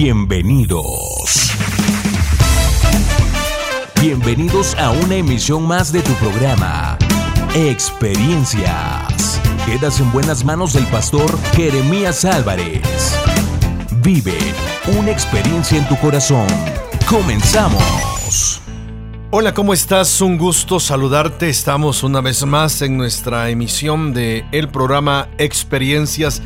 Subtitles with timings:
[0.00, 1.50] Bienvenidos.
[4.00, 6.96] Bienvenidos a una emisión más de tu programa,
[7.56, 9.40] Experiencias.
[9.66, 13.18] Quedas en buenas manos del pastor Jeremías Álvarez.
[14.00, 14.38] Vive
[14.96, 16.46] una experiencia en tu corazón.
[17.10, 18.62] Comenzamos.
[19.32, 20.20] Hola, ¿cómo estás?
[20.20, 21.48] Un gusto saludarte.
[21.48, 26.40] Estamos una vez más en nuestra emisión de el programa Experiencias.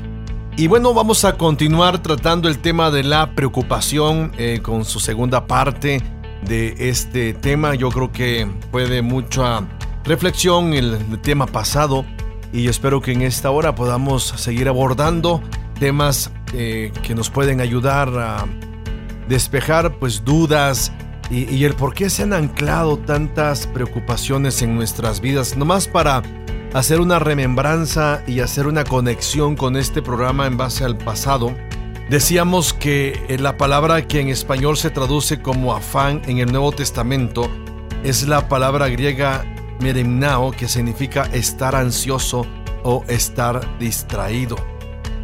[0.55, 5.47] Y bueno, vamos a continuar tratando el tema de la preocupación eh, con su segunda
[5.47, 6.03] parte
[6.47, 7.75] de este tema.
[7.75, 9.67] Yo creo que fue de mucha
[10.05, 12.05] reflexión el tema pasado
[12.53, 15.43] y espero que en esta hora podamos seguir abordando
[15.81, 18.45] temas eh, que nos pueden ayudar a
[19.29, 20.93] despejar pues dudas
[21.31, 25.57] y, y, el por qué se han anclado tantas preocupaciones en nuestras vidas.
[25.57, 26.23] Nomás para
[26.75, 31.55] hacer una remembranza y hacer una conexión con este programa en base al pasado.
[32.09, 36.73] Decíamos que eh, la palabra que en español se traduce como afán en el Nuevo
[36.73, 37.51] Testamento
[38.03, 39.45] es la palabra griega
[39.81, 42.47] meremnao, que significa estar ansioso
[42.83, 44.57] o estar distraído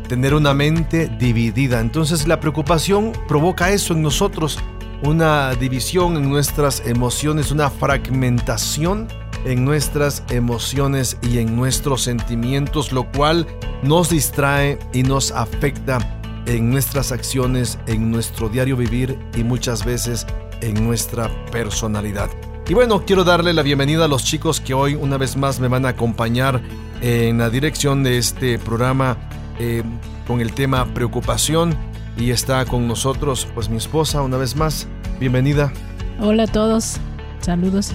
[0.09, 1.81] tener una mente dividida.
[1.81, 4.59] Entonces la preocupación provoca eso en nosotros,
[5.05, 9.07] una división en nuestras emociones, una fragmentación
[9.45, 13.47] en nuestras emociones y en nuestros sentimientos, lo cual
[13.83, 15.99] nos distrae y nos afecta
[16.47, 20.27] en nuestras acciones, en nuestro diario vivir y muchas veces
[20.61, 22.31] en nuestra personalidad.
[22.69, 25.69] Y bueno, quiero darle la bienvenida a los chicos que hoy una vez más me
[25.69, 26.61] van a acompañar
[27.01, 29.17] en la dirección de este programa
[29.59, 29.83] eh,
[30.27, 31.75] con el tema preocupación
[32.19, 34.87] y está con nosotros pues mi esposa una vez más.
[35.19, 35.73] Bienvenida.
[36.21, 36.99] Hola a todos,
[37.41, 37.93] saludos.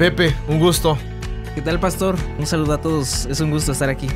[0.00, 0.96] Pepe, un gusto.
[1.54, 2.16] ¿Qué tal pastor?
[2.38, 4.06] Un saludo a todos, es un gusto estar aquí.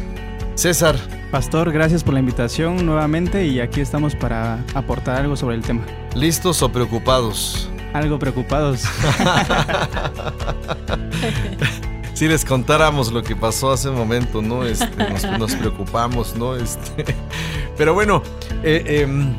[0.54, 0.96] César.
[1.30, 5.84] Pastor, gracias por la invitación nuevamente y aquí estamos para aportar algo sobre el tema.
[6.14, 7.68] ¿Listos o preocupados?
[7.92, 8.80] Algo preocupados.
[12.14, 14.64] si les contáramos lo que pasó hace un momento, ¿no?
[14.64, 16.56] Este, nos, nos, preocupamos, ¿no?
[16.56, 17.14] Este,
[17.76, 18.22] pero bueno,
[18.62, 19.34] eh, eh,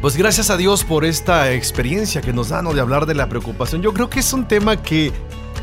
[0.00, 2.74] pues gracias a Dios por esta experiencia que nos dan ¿no?
[2.74, 3.82] de hablar de la preocupación.
[3.82, 5.12] Yo creo que es un tema que,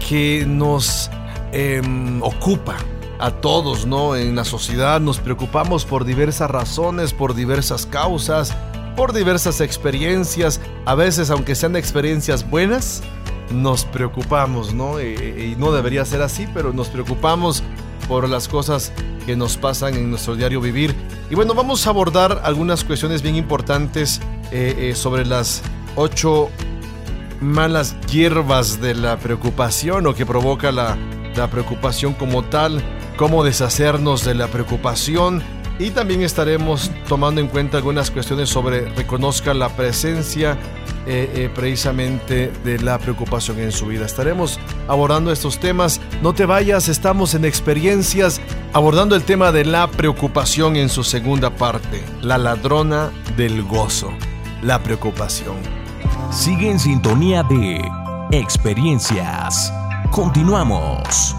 [0.07, 1.09] que nos
[1.51, 1.81] eh,
[2.21, 2.77] ocupa
[3.19, 4.15] a todos, ¿no?
[4.15, 8.55] En la sociedad nos preocupamos por diversas razones, por diversas causas,
[8.95, 10.59] por diversas experiencias.
[10.85, 13.01] A veces, aunque sean experiencias buenas,
[13.51, 15.01] nos preocupamos, ¿no?
[15.01, 17.63] Y, y, no debería ser así, pero nos preocupamos
[18.07, 18.91] por las cosas
[19.25, 20.93] que nos pasan en nuestro diario vivir.
[21.29, 24.19] Y bueno, vamos a abordar algunas cuestiones bien importantes
[24.51, 25.61] eh, eh, sobre las
[25.95, 26.49] ocho
[27.43, 30.97] malas hierbas de la preocupación o que provoca la,
[31.35, 32.81] la preocupación como tal,
[33.17, 35.43] cómo deshacernos de la preocupación.
[35.79, 40.57] Y también estaremos tomando en cuenta algunas cuestiones sobre reconozca la presencia
[41.05, 44.05] eh, eh, precisamente de la preocupación en su vida.
[44.05, 45.99] Estaremos abordando estos temas.
[46.21, 48.39] No te vayas, estamos en experiencias
[48.71, 54.13] abordando el tema de la preocupación en su segunda parte, la ladrona del gozo,
[54.61, 55.82] la preocupación.
[56.33, 57.79] Sigue en sintonía de
[58.31, 59.71] experiencias.
[60.09, 61.35] Continuamos.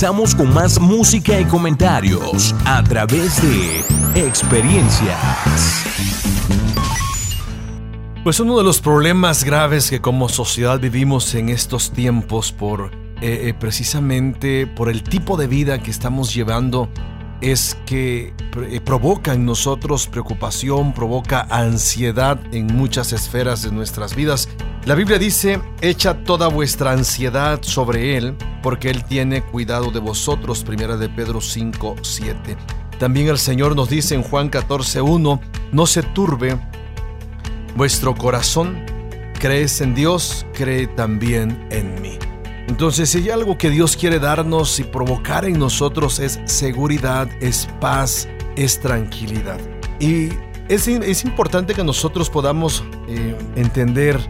[0.00, 5.18] Regresamos con más música y comentarios a través de experiencias.
[8.24, 13.48] Pues uno de los problemas graves que como sociedad vivimos en estos tiempos por eh,
[13.48, 16.88] eh, precisamente por el tipo de vida que estamos llevando
[17.42, 24.48] es que eh, provoca en nosotros preocupación, provoca ansiedad en muchas esferas de nuestras vidas.
[24.86, 30.64] La Biblia dice, echa toda vuestra ansiedad sobre Él, porque Él tiene cuidado de vosotros,
[30.64, 32.56] primera de Pedro 5, 7.
[32.98, 35.40] También el Señor nos dice en Juan 14, 1,
[35.72, 36.58] no se turbe
[37.76, 38.84] vuestro corazón,
[39.38, 42.18] crees en Dios, cree también en mí.
[42.68, 47.68] Entonces, si hay algo que Dios quiere darnos y provocar en nosotros es seguridad, es
[47.80, 49.58] paz, es tranquilidad.
[49.98, 50.28] Y
[50.68, 54.20] es, es importante que nosotros podamos eh, entender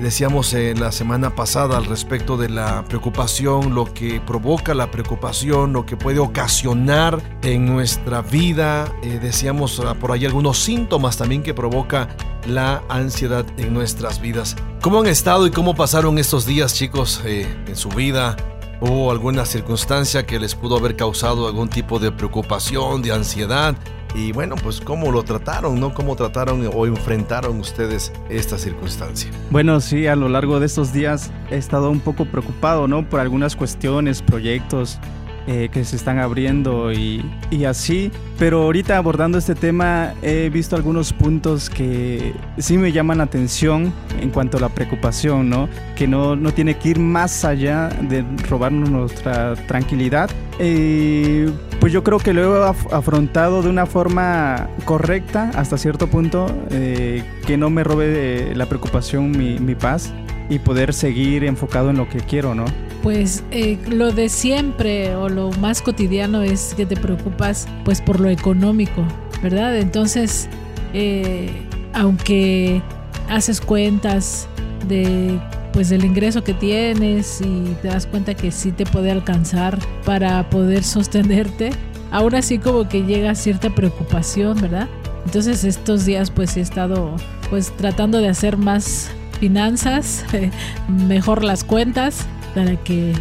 [0.00, 5.72] Decíamos en la semana pasada al respecto de la preocupación, lo que provoca la preocupación,
[5.72, 8.92] lo que puede ocasionar en nuestra vida.
[9.02, 12.08] Eh, decíamos ah, por ahí algunos síntomas también que provoca
[12.46, 14.56] la ansiedad en nuestras vidas.
[14.80, 18.36] ¿Cómo han estado y cómo pasaron estos días, chicos, eh, en su vida?
[18.80, 23.76] ¿Hubo alguna circunstancia que les pudo haber causado algún tipo de preocupación, de ansiedad?
[24.14, 25.94] Y bueno, pues cómo lo trataron, ¿no?
[25.94, 29.30] ¿Cómo trataron o enfrentaron ustedes esta circunstancia?
[29.50, 33.08] Bueno, sí, a lo largo de estos días he estado un poco preocupado, ¿no?
[33.08, 34.98] Por algunas cuestiones, proyectos,
[35.46, 38.10] eh, que se están abriendo y, y, así.
[38.38, 43.92] Pero ahorita abordando este tema he visto algunos puntos que sí me llaman la atención
[44.20, 45.68] en cuanto a la preocupación, ¿no?
[45.96, 50.30] Que no, no tiene que ir más allá de robarnos nuestra tranquilidad.
[50.58, 51.50] Eh,
[51.80, 57.24] pues yo creo que lo he afrontado de una forma correcta hasta cierto punto, eh,
[57.46, 60.12] que no me robe la preocupación mi, mi paz
[60.48, 62.66] y poder seguir enfocado en lo que quiero, ¿no?
[63.02, 68.20] Pues eh, lo de siempre o lo más cotidiano es que te preocupas pues por
[68.20, 69.04] lo económico,
[69.42, 69.76] ¿verdad?
[69.76, 70.48] Entonces,
[70.94, 71.50] eh,
[71.92, 72.80] aunque
[73.28, 74.46] haces cuentas
[74.88, 75.40] de
[75.72, 80.48] pues del ingreso que tienes y te das cuenta que sí te puede alcanzar para
[80.50, 81.70] poder sostenerte,
[82.10, 84.88] aún así como que llega cierta preocupación, ¿verdad?
[85.24, 87.16] Entonces estos días pues he estado
[87.50, 90.24] pues tratando de hacer más finanzas,
[90.88, 93.12] mejor las cuentas para que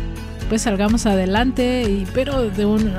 [0.50, 2.50] pues salgamos adelante y pero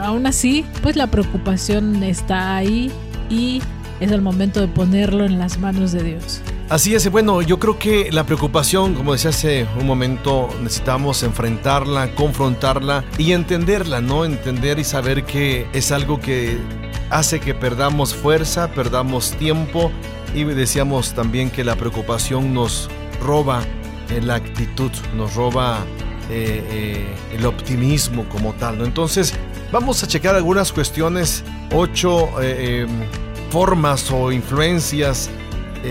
[0.02, 2.90] aún así pues la preocupación está ahí
[3.28, 3.60] y
[4.00, 6.40] es el momento de ponerlo en las manos de Dios.
[6.68, 12.14] Así es, bueno, yo creo que la preocupación, como decía hace un momento, necesitamos enfrentarla,
[12.14, 14.24] confrontarla y entenderla, ¿no?
[14.24, 16.56] Entender y saber que es algo que
[17.10, 19.92] hace que perdamos fuerza, perdamos tiempo
[20.34, 22.88] y decíamos también que la preocupación nos
[23.22, 23.60] roba
[24.20, 25.84] la actitud, nos roba
[26.30, 28.78] eh, eh, el optimismo como tal.
[28.78, 28.84] ¿no?
[28.84, 29.34] Entonces,
[29.70, 32.86] vamos a checar algunas cuestiones, ocho eh,
[33.50, 35.30] formas o influencias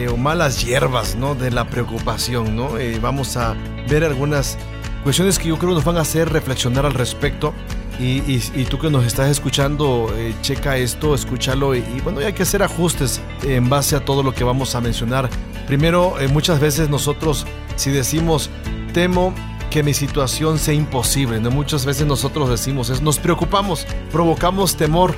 [0.09, 1.35] o malas hierbas ¿no?
[1.35, 2.55] de la preocupación.
[2.55, 2.71] ¿no?
[3.01, 3.55] vamos a
[3.89, 4.57] ver algunas
[5.03, 7.53] cuestiones que yo creo nos van a hacer reflexionar al respecto.
[7.99, 10.11] Y, tú que nos estás escuchando,
[10.41, 14.43] checa esto, escúchalo y, bueno, hay que hacer ajustes en base a todo lo que
[14.43, 15.29] vamos a mencionar.
[15.67, 17.45] Primero, muchas veces nosotros,
[17.75, 18.49] si decimos,
[18.93, 19.35] temo
[19.71, 21.39] que mi situación sea imposible.
[21.39, 21.49] ¿no?
[21.49, 25.15] Muchas veces nosotros decimos es, nos preocupamos, provocamos temor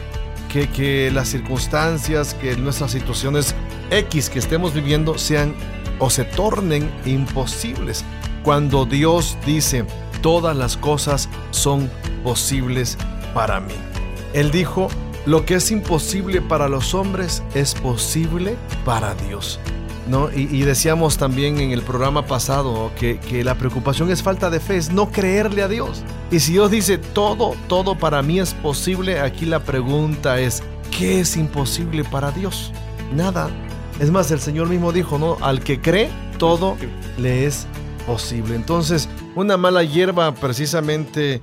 [0.47, 3.55] que, que las circunstancias, que nuestras situaciones
[3.89, 5.55] X que estemos viviendo sean
[5.99, 8.05] o se tornen imposibles.
[8.43, 9.85] Cuando Dios dice,
[10.21, 11.89] todas las cosas son
[12.23, 12.97] posibles
[13.33, 13.73] para mí.
[14.33, 14.87] Él dijo,
[15.25, 18.55] lo que es imposible para los hombres es posible
[18.85, 19.59] para Dios.
[20.07, 20.29] ¿No?
[20.31, 24.91] Y, decíamos también en el programa pasado que, la preocupación es falta de fe, es
[24.91, 26.03] no creerle a Dios.
[26.31, 30.63] Y si Dios dice todo, todo para mí es posible, aquí la pregunta es,
[30.97, 32.71] ¿qué es imposible para Dios?
[33.15, 33.49] Nada.
[33.99, 35.37] Es más, el Señor mismo dijo, ¿no?
[35.41, 36.75] Al que cree, todo
[37.17, 37.67] le es
[38.05, 38.55] posible.
[38.55, 41.41] Entonces, una mala hierba precisamente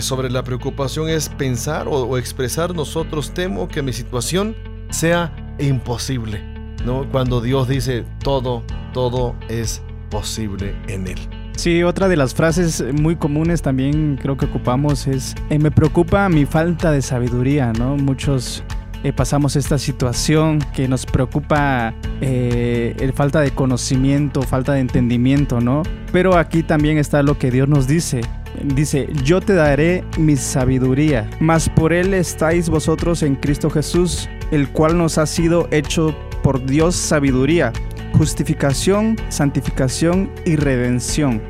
[0.00, 4.54] sobre la preocupación es pensar o, o expresar nosotros temo que mi situación
[4.90, 6.51] sea imposible.
[6.84, 7.08] ¿No?
[7.10, 8.62] Cuando Dios dice todo,
[8.92, 11.18] todo es posible en Él.
[11.56, 16.28] Sí, otra de las frases muy comunes también creo que ocupamos es, eh, me preocupa
[16.28, 17.96] mi falta de sabiduría, ¿no?
[17.96, 18.64] Muchos
[19.04, 25.60] eh, pasamos esta situación que nos preocupa eh, el falta de conocimiento, falta de entendimiento,
[25.60, 25.82] ¿no?
[26.12, 28.20] Pero aquí también está lo que Dios nos dice.
[28.62, 34.68] Dice, yo te daré mi sabiduría, mas por él estáis vosotros en Cristo Jesús, el
[34.68, 37.72] cual nos ha sido hecho por Dios sabiduría,
[38.12, 41.40] justificación, santificación y redención.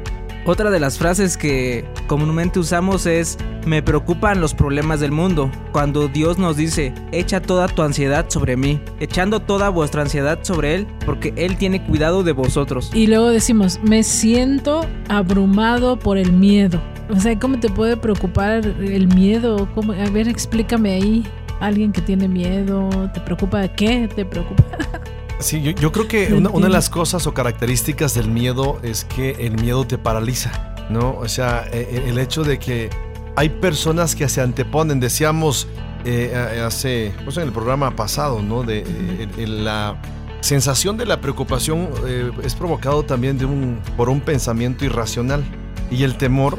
[0.45, 6.09] Otra de las frases que comúnmente usamos es me preocupan los problemas del mundo, cuando
[6.09, 10.87] Dios nos dice, echa toda tu ansiedad sobre mí, echando toda vuestra ansiedad sobre Él,
[11.07, 12.91] porque Él tiene cuidado de vosotros.
[12.93, 16.83] Y luego decimos, me siento abrumado por el miedo.
[17.09, 19.69] O sea, ¿cómo te puede preocupar el miedo?
[19.75, 19.93] ¿Cómo?
[19.93, 21.25] A ver, explícame ahí.
[21.63, 24.09] Alguien que tiene miedo, ¿te preocupa de qué?
[24.15, 24.65] ¿Te preocupa?
[25.39, 29.05] Sí, yo, yo creo que una, una, de las cosas o características del miedo es
[29.05, 31.17] que el miedo te paraliza, ¿no?
[31.19, 32.91] O sea, e, e, el hecho de que
[33.35, 35.67] hay personas que se anteponen, decíamos
[36.05, 38.63] eh, hace, pues en el programa pasado, ¿no?
[38.63, 40.01] De eh, la
[40.41, 45.45] sensación de la preocupación eh, es provocado también de un, por un pensamiento irracional
[45.91, 46.59] y el temor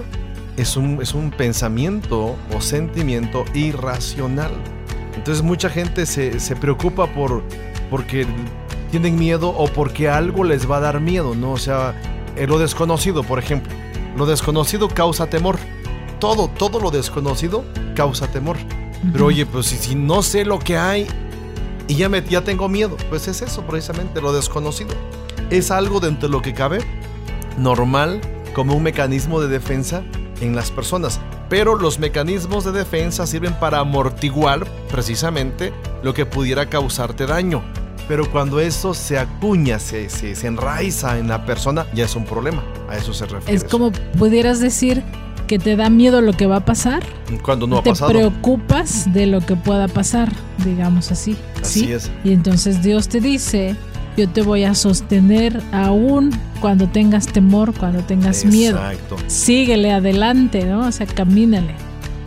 [0.57, 4.51] es un, es un pensamiento o sentimiento irracional.
[5.15, 7.43] Entonces mucha gente se, se preocupa por
[7.89, 8.25] porque
[8.91, 11.51] tienen miedo o porque algo les va a dar miedo, ¿no?
[11.53, 11.95] O sea,
[12.35, 13.71] eh, lo desconocido, por ejemplo.
[14.17, 15.57] Lo desconocido causa temor.
[16.19, 17.65] Todo, todo lo desconocido
[17.95, 18.57] causa temor.
[19.11, 21.07] Pero oye, pues si, si, no sé lo que hay
[21.87, 24.91] y ya, me, ya tengo miedo, pues es eso precisamente, lo desconocido.
[25.49, 26.79] Es algo dentro de lo que cabe
[27.57, 28.21] normal
[28.53, 30.03] como un mecanismo de defensa
[30.39, 31.19] en las personas.
[31.53, 37.61] Pero los mecanismos de defensa sirven para amortiguar precisamente lo que pudiera causarte daño.
[38.07, 42.25] Pero cuando eso se acuña, se, se, se, enraiza en la persona, ya es un
[42.25, 42.63] problema.
[42.89, 43.55] A eso se refiere.
[43.55, 45.03] Es como pudieras decir
[45.45, 47.03] que te da miedo lo que va a pasar.
[47.43, 48.11] Cuando no ha te pasado.
[48.11, 50.31] Te preocupas de lo que pueda pasar,
[50.65, 51.37] digamos así.
[51.61, 51.93] Así ¿sí?
[51.93, 52.09] es.
[52.23, 53.75] Y entonces Dios te dice,
[54.17, 58.77] yo te voy a sostener aún cuando tengas temor, cuando tengas miedo.
[58.77, 59.17] Exacto.
[59.27, 60.87] Síguele adelante, ¿no?
[60.87, 61.75] O sea, camínale.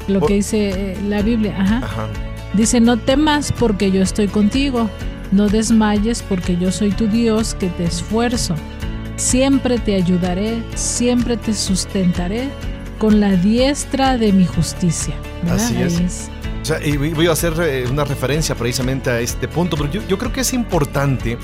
[0.09, 1.57] Lo que dice eh, la Biblia.
[1.59, 1.79] Ajá.
[1.79, 2.07] Ajá.
[2.55, 4.89] Dice, no temas porque yo estoy contigo.
[5.33, 8.55] No desmayes porque yo soy tu Dios que te esfuerzo.
[9.17, 12.49] Siempre te ayudaré, siempre te sustentaré
[12.99, 15.15] con la diestra de mi justicia.
[15.43, 15.57] ¿verdad?
[15.57, 16.31] Así es.
[16.63, 20.03] O sea, y voy a hacer eh, una referencia precisamente a este punto, pero yo,
[20.09, 21.39] yo creo que es importante.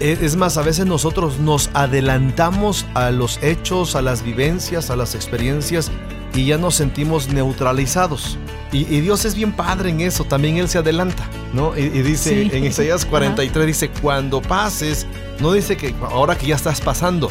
[0.00, 4.96] Es, es más, a veces nosotros nos adelantamos a los hechos, a las vivencias, a
[4.96, 5.90] las experiencias
[6.34, 8.38] y ya nos sentimos neutralizados.
[8.72, 11.24] Y, y, Dios es bien padre en eso, también Él se adelanta,
[11.54, 11.76] ¿no?
[11.78, 12.50] Y, y dice Sí.
[12.56, 13.66] en Isaías 43, Ajá.
[13.66, 15.06] dice, cuando pases,
[15.40, 17.28] no dice que ahora que ya estás pasando,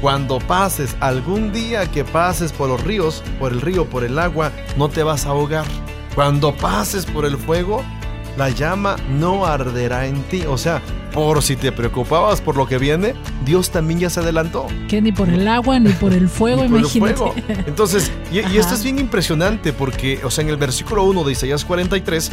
[0.00, 4.50] cuando pases, algún día que pases por los ríos, por el río, por el agua,
[4.76, 5.64] no te vas a ahogar.
[6.16, 7.82] Cuando pases por el fuego,
[8.36, 10.42] la llama no arderá en ti.
[10.48, 10.80] O sea,
[11.12, 14.66] por si te preocupabas por lo que viene, Dios también ya se adelantó.
[14.88, 17.14] Que ni por el agua ni por el fuego, Ni por el imagínate.
[17.14, 17.34] fuego.
[17.66, 21.64] Entonces, y, esto es bien impresionante porque, o sea, en el versículo 1 de Isaías
[21.64, 22.30] 43,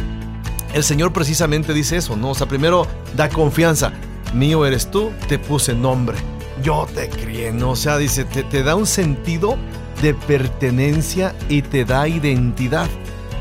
[0.74, 2.32] el Señor precisamente dice eso, ¿no?
[2.32, 3.92] O sea, primero da confianza.
[4.34, 6.18] Mío eres tú, te puse nombre.
[6.64, 7.72] Yo te crié, ¿no?
[7.72, 9.58] O sea, dice, te, te da un sentido
[10.02, 12.88] de pertenencia y te da identidad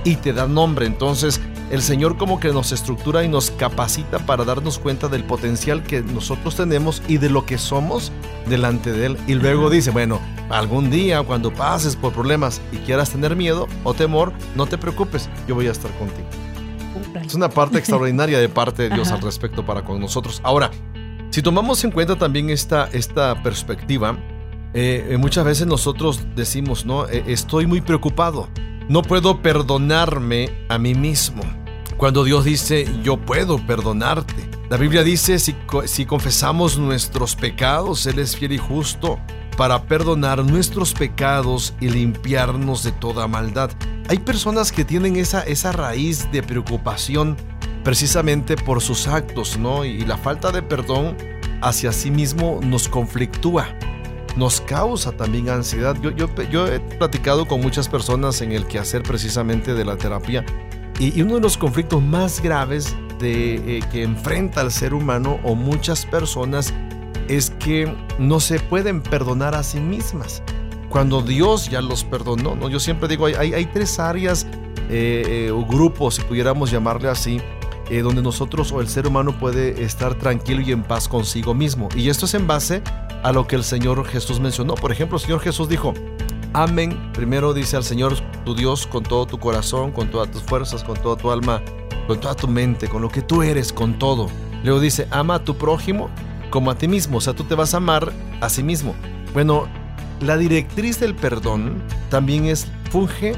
[0.04, 0.86] y te da nombre.
[0.86, 5.82] Entonces, el Señor como que nos estructura y nos capacita para darnos cuenta del potencial
[5.82, 8.12] que nosotros tenemos y de lo que somos
[8.48, 9.18] delante de Él.
[9.26, 10.20] Y luego dice, bueno,
[10.50, 15.28] algún día cuando pases por problemas y quieras tener miedo o temor, no te preocupes,
[15.46, 16.28] yo voy a estar contigo.
[17.24, 19.16] Es una parte extraordinaria de parte de Dios Ajá.
[19.16, 20.40] al respecto para con nosotros.
[20.42, 20.70] Ahora,
[21.30, 24.16] si tomamos en cuenta también esta, esta perspectiva,
[24.74, 27.06] eh, eh, muchas veces nosotros decimos, ¿no?
[27.08, 28.48] Eh, estoy muy preocupado.
[28.88, 31.42] No puedo perdonarme a mí mismo.
[31.96, 34.48] Cuando Dios dice, yo puedo perdonarte.
[34.70, 39.18] La Biblia dice, si, co- si confesamos nuestros pecados, Él es fiel y justo
[39.56, 43.70] para perdonar nuestros pecados y limpiarnos de toda maldad.
[44.08, 47.36] Hay personas que tienen esa, esa raíz de preocupación
[47.82, 49.84] precisamente por sus actos, ¿no?
[49.84, 51.16] Y la falta de perdón
[51.60, 53.66] hacia sí mismo nos conflictúa,
[54.38, 55.96] nos causa también ansiedad.
[56.00, 60.46] Yo, he platicado con muchas personas en el quehacer precisamente de la terapia
[61.00, 65.56] y, uno de los conflictos más graves de, eh, que enfrenta el ser humano o
[65.56, 66.72] muchas personas
[67.28, 70.42] es que no se pueden perdonar a sí mismas.
[70.88, 72.70] Cuando Dios ya los perdonó, ¿no?
[72.70, 74.46] Yo siempre digo, hay, hay, tres áreas
[74.88, 77.40] eh, eh, o grupos, si pudiéramos llamarle así,
[78.02, 81.88] donde nosotros o el ser humano puede estar tranquilo y en paz consigo mismo.
[81.96, 82.82] Y esto es en base
[83.22, 84.74] a lo que el Señor Jesús mencionó.
[84.74, 85.94] Por ejemplo, el Señor Jesús dijo,
[86.54, 87.12] Amén.
[87.12, 90.96] Primero dice al Señor tu Dios con todo tu corazón, con todas tus fuerzas, con
[90.96, 91.62] toda tu alma,
[92.06, 94.28] con toda tu mente, con lo que tú eres, con todo.
[94.64, 96.10] Luego dice, ama a tu prójimo
[96.50, 97.18] como a ti mismo.
[97.18, 98.94] O sea, tú te vas a amar a sí mismo.
[99.34, 99.68] Bueno,
[100.20, 103.34] la directriz del perdón también es, funge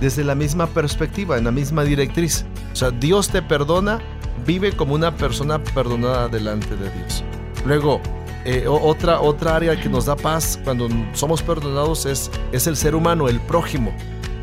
[0.00, 2.46] desde la misma perspectiva, en la misma directriz.
[2.72, 3.98] O sea, Dios te perdona,
[4.46, 7.24] vive como una persona perdonada delante de Dios.
[7.66, 8.00] Luego,
[8.44, 12.94] eh, otra, otra área que nos da paz cuando somos perdonados es, es el ser
[12.94, 13.92] humano, el prójimo.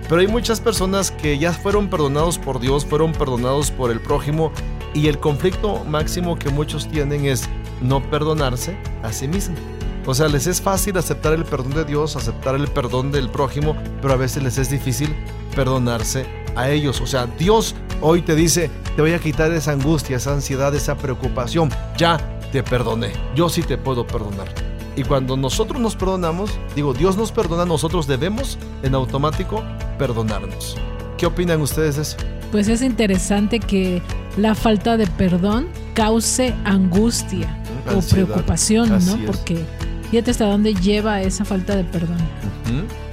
[0.08, 4.52] Pero hay muchas personas que ya fueron perdonados por Dios, fueron perdonados por el prójimo
[4.94, 7.48] y el conflicto máximo que muchos tienen es
[7.82, 9.60] no perdonarse a sí mismos.
[10.06, 13.76] O sea, les es fácil aceptar el perdón de Dios, aceptar el perdón del prójimo,
[14.02, 15.14] pero a veces les es difícil
[15.56, 16.26] perdonarse
[16.56, 17.02] a ellos.
[17.02, 20.96] O sea, Dios hoy te dice, te voy a quitar esa angustia, esa ansiedad, esa
[20.96, 21.70] preocupación.
[21.98, 23.12] Ya te perdoné.
[23.36, 24.48] Yo sí te puedo perdonar.
[24.96, 29.64] Y cuando nosotros nos perdonamos, digo, Dios nos perdona, nosotros debemos en automático
[29.98, 30.76] perdonarnos.
[31.18, 32.18] ¿Qué opinan ustedes de eso?
[32.52, 34.02] Pues es interesante que
[34.36, 37.58] la falta de perdón cause angustia
[37.96, 39.26] o preocupación, ¿no?
[39.26, 39.64] Porque
[40.10, 42.18] fíjate hasta dónde lleva esa falta de perdón.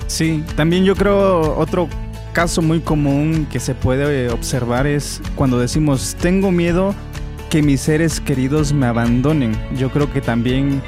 [0.07, 1.89] Sí, también yo creo otro
[2.33, 6.95] caso muy común que se puede observar es cuando decimos tengo miedo
[7.57, 9.57] que mis seres queridos me abandonen.
[9.79, 10.83] Yo creo que también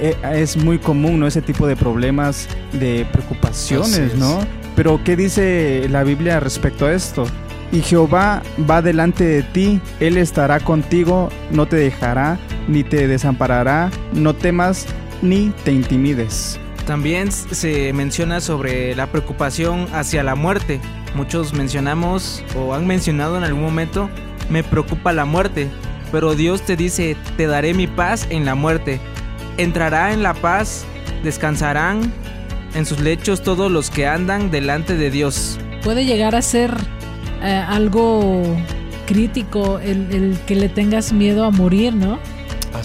[0.00, 1.26] eh, es muy común, ¿no?
[1.26, 4.38] Ese tipo de problemas, de preocupaciones, ¿no?
[4.74, 7.26] Pero ¿qué dice la Biblia respecto a esto?
[7.72, 13.90] Y Jehová va delante de ti, Él estará contigo, no te dejará, ni te desamparará,
[14.14, 14.86] no temas,
[15.20, 16.58] ni te intimides.
[16.86, 20.80] También se menciona sobre la preocupación hacia la muerte.
[21.14, 24.08] Muchos mencionamos o han mencionado en algún momento,
[24.48, 25.68] me preocupa la muerte,
[26.14, 29.00] pero Dios te dice, te daré mi paz en la muerte.
[29.56, 30.84] Entrará en la paz,
[31.24, 32.12] descansarán
[32.76, 35.58] en sus lechos todos los que andan delante de Dios.
[35.82, 36.72] Puede llegar a ser
[37.42, 38.44] eh, algo
[39.06, 42.20] crítico el, que le tengas miedo a morir, ¿no?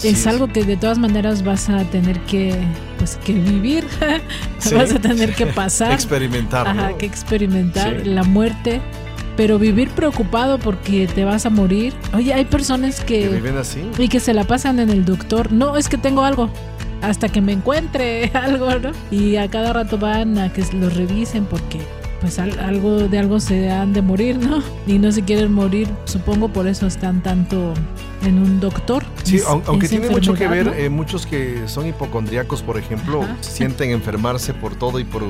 [0.02, 2.52] es, algo que de todas maneras vas a tener que,
[2.98, 3.86] pues, que vivir,
[4.74, 5.92] vas a tener que pasar.
[5.92, 6.66] experimentar.
[6.66, 8.80] Ajá, que experimentar la muerte.
[9.40, 11.94] Pero vivir preocupado porque te vas a morir.
[12.12, 13.80] Oye, hay personas que, que viven así.
[13.96, 15.50] Y que se la pasan en el doctor.
[15.50, 16.50] No, es que tengo algo
[17.00, 18.90] hasta que me encuentre algo, ¿no?
[19.10, 21.80] Y a cada rato van a que los revisen porque
[22.20, 24.62] pues algo de algo se han de morir, ¿no?
[24.86, 27.72] Y no se quieren morir, supongo por eso están tanto
[28.22, 29.04] en un doctor.
[29.30, 34.54] Sí, aunque tiene mucho que ver, eh, muchos que son hipocondríacos, por ejemplo, sienten enfermarse
[34.54, 35.22] por todo y por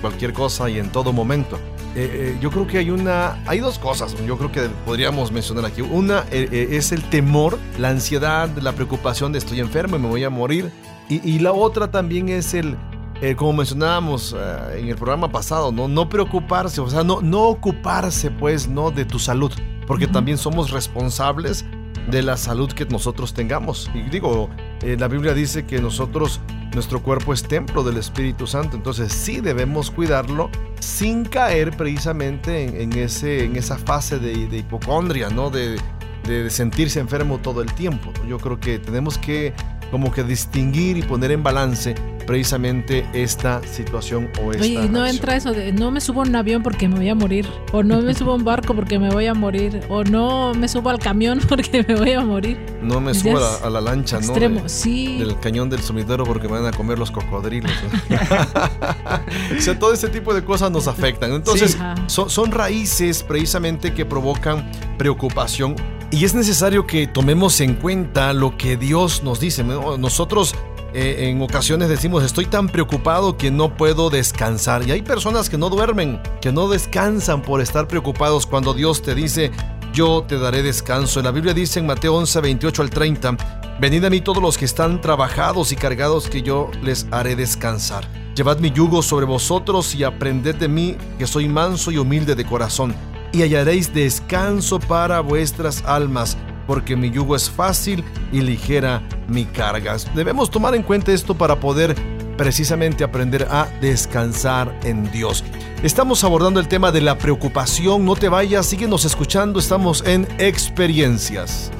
[0.00, 1.56] cualquier cosa y en todo momento.
[1.96, 5.64] Eh, eh, yo creo que hay una, hay dos cosas, yo creo que podríamos mencionar
[5.64, 5.80] aquí.
[5.80, 10.30] Una es el temor, la ansiedad, la preocupación de estoy enfermo y me voy a
[10.30, 10.70] morir.
[11.10, 12.76] Y, la otra también es el,
[13.22, 15.88] eh, como mencionábamos eh, en el programa pasado, ¿no?
[15.88, 18.90] no preocuparse, o sea, no, no ocuparse pues, ¿no?
[18.90, 19.50] De tu salud,
[19.86, 21.64] porque también somos responsables
[22.10, 23.90] de la salud que nosotros tengamos.
[23.94, 24.48] Y digo,
[24.82, 26.40] eh, la Biblia dice que nosotros,
[26.74, 32.92] nuestro cuerpo es templo del Espíritu Santo, entonces sí debemos cuidarlo sin caer precisamente en,
[32.94, 35.50] ese, en esa fase de, hipocondria, ¿no?
[35.50, 35.76] De,
[36.24, 38.12] de, sentirse enfermo todo el tiempo.
[38.26, 39.52] Yo creo que tenemos que
[39.90, 41.94] como que distinguir y poner en balance
[42.28, 46.36] precisamente esta situación o esta Oye, no entra eso de no me subo a un
[46.36, 49.08] avión porque me voy a morir, o no me subo a un barco porque me
[49.08, 52.58] voy a morir, o no me subo al camión porque me voy a morir.
[52.82, 54.68] No me subo a la, lancha, extremo, ¿no?
[54.68, 55.16] sí.
[55.16, 57.72] Del cañón del sumidero porque me van a comer los cocodrilos.
[59.56, 61.32] o sea, todo ese tipo de cosas nos afectan.
[61.32, 65.76] Entonces, son, son raíces precisamente que provocan preocupación
[66.10, 69.62] y es necesario que tomemos en cuenta lo que Dios nos dice.
[69.62, 70.54] Nosotros
[70.94, 74.88] eh, en ocasiones decimos, estoy tan preocupado que no puedo descansar.
[74.88, 79.14] Y hay personas que no duermen, que no descansan por estar preocupados cuando Dios te
[79.14, 79.50] dice,
[79.92, 81.20] yo te daré descanso.
[81.20, 84.64] La Biblia dice en Mateo 11, 28 al 30, venid a mí todos los que
[84.64, 88.08] están trabajados y cargados, que yo les haré descansar.
[88.34, 92.46] Llevad mi yugo sobre vosotros y aprended de mí, que soy manso y humilde de
[92.46, 92.94] corazón
[93.32, 96.36] y hallaréis descanso para vuestras almas,
[96.66, 99.96] porque mi yugo es fácil y ligera mi carga.
[100.14, 101.94] Debemos tomar en cuenta esto para poder
[102.36, 105.44] precisamente aprender a descansar en Dios.
[105.82, 111.70] Estamos abordando el tema de la preocupación, no te vayas, síguenos escuchando, estamos en experiencias.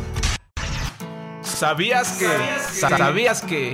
[1.42, 2.28] ¿Sabías que?
[2.78, 3.72] ¿Sabías que?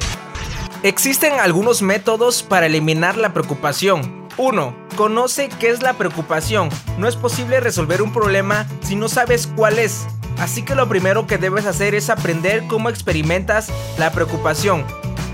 [0.82, 4.75] Existen algunos métodos para eliminar la preocupación 1.
[4.97, 6.68] Conoce qué es la preocupación.
[6.99, 10.07] No es posible resolver un problema si no sabes cuál es.
[10.38, 13.68] Así que lo primero que debes hacer es aprender cómo experimentas
[13.99, 14.85] la preocupación.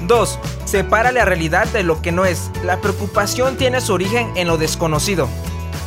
[0.06, 0.38] 2.
[0.64, 2.50] Separa la realidad de lo que no es.
[2.64, 5.28] La preocupación tiene su origen en lo desconocido.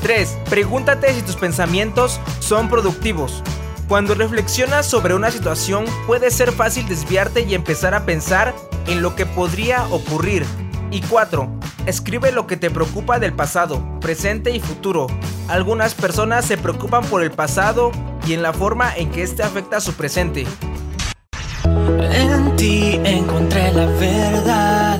[0.02, 0.38] 3.
[0.50, 3.44] Pregúntate si tus pensamientos son productivos.
[3.88, 8.56] Cuando reflexionas sobre una situación puede ser fácil desviarte y empezar a pensar
[8.88, 10.46] en lo que podría ocurrir.
[10.94, 11.50] Y 4.
[11.88, 15.08] Escribe lo que te preocupa del pasado, presente y futuro.
[15.48, 17.92] Algunas personas se preocupan por el pasado
[18.28, 20.46] y en la forma en que este afecta a su presente.
[21.66, 25.00] En ti encontré la verdad.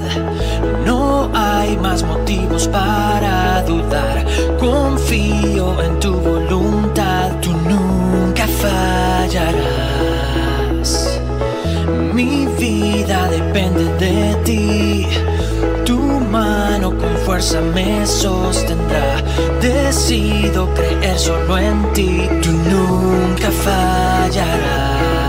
[0.84, 4.26] No hay más motivos para dudar.
[4.60, 9.62] Confío en tu voluntad, tú nunca fallarás.
[12.14, 15.03] Mi vida depende de ti.
[17.34, 19.20] Fuerza me sostendrá.
[19.60, 25.23] Decido creer solo en ti, tú nunca fallarás.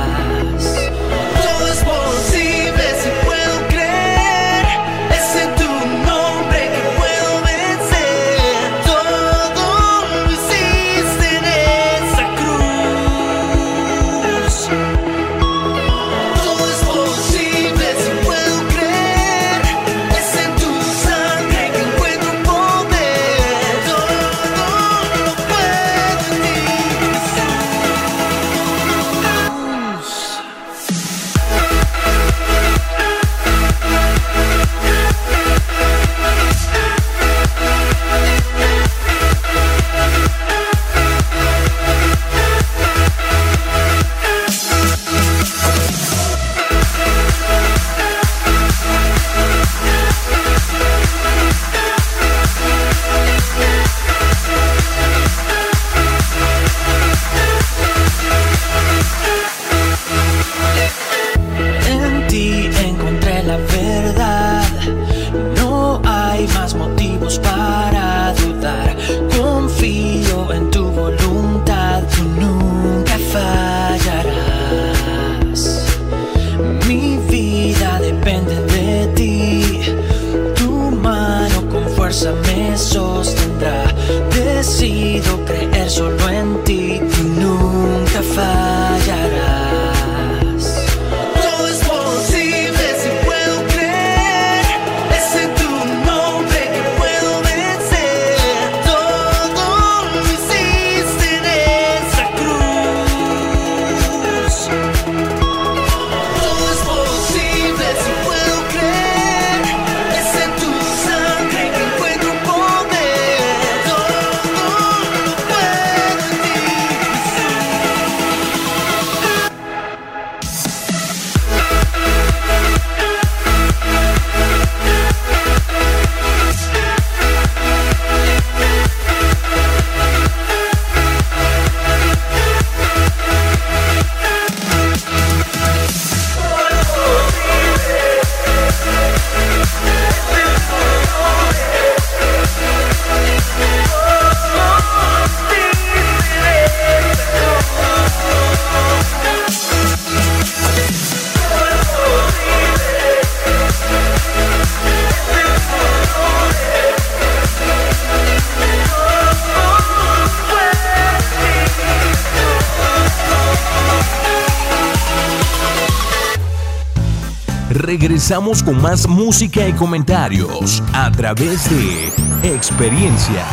[168.25, 173.45] Regresamos con más música y comentarios a través de experiencias.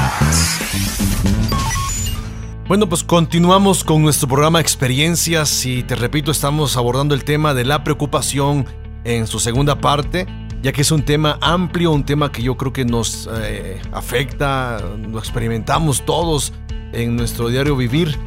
[2.69, 7.65] Bueno, pues continuamos con nuestro programa Experiencias y te repito, estamos abordando el tema de
[7.65, 8.65] la preocupación
[9.03, 10.25] en su segunda parte,
[10.63, 14.79] ya que es un tema amplio, un tema que yo creo que nos eh, afecta,
[14.79, 16.53] lo experimentamos todos
[16.93, 18.17] en nuestro diario vivir.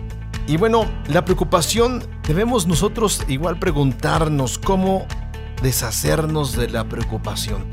[0.47, 5.07] Y bueno, la preocupación debemos nosotros igual preguntarnos cómo
[5.65, 7.65] deshacernos de la preocupación.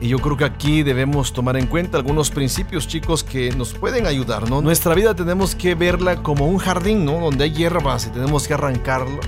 [0.00, 4.06] Y yo creo que aquí debemos tomar en cuenta algunos principios, chicos, que nos pueden
[4.06, 4.60] ayudar, ¿no?
[4.60, 7.18] Nuestra vida tenemos que verla como un jardín, ¿no?
[7.18, 9.20] Donde hay hierbas y tenemos que arrancarlo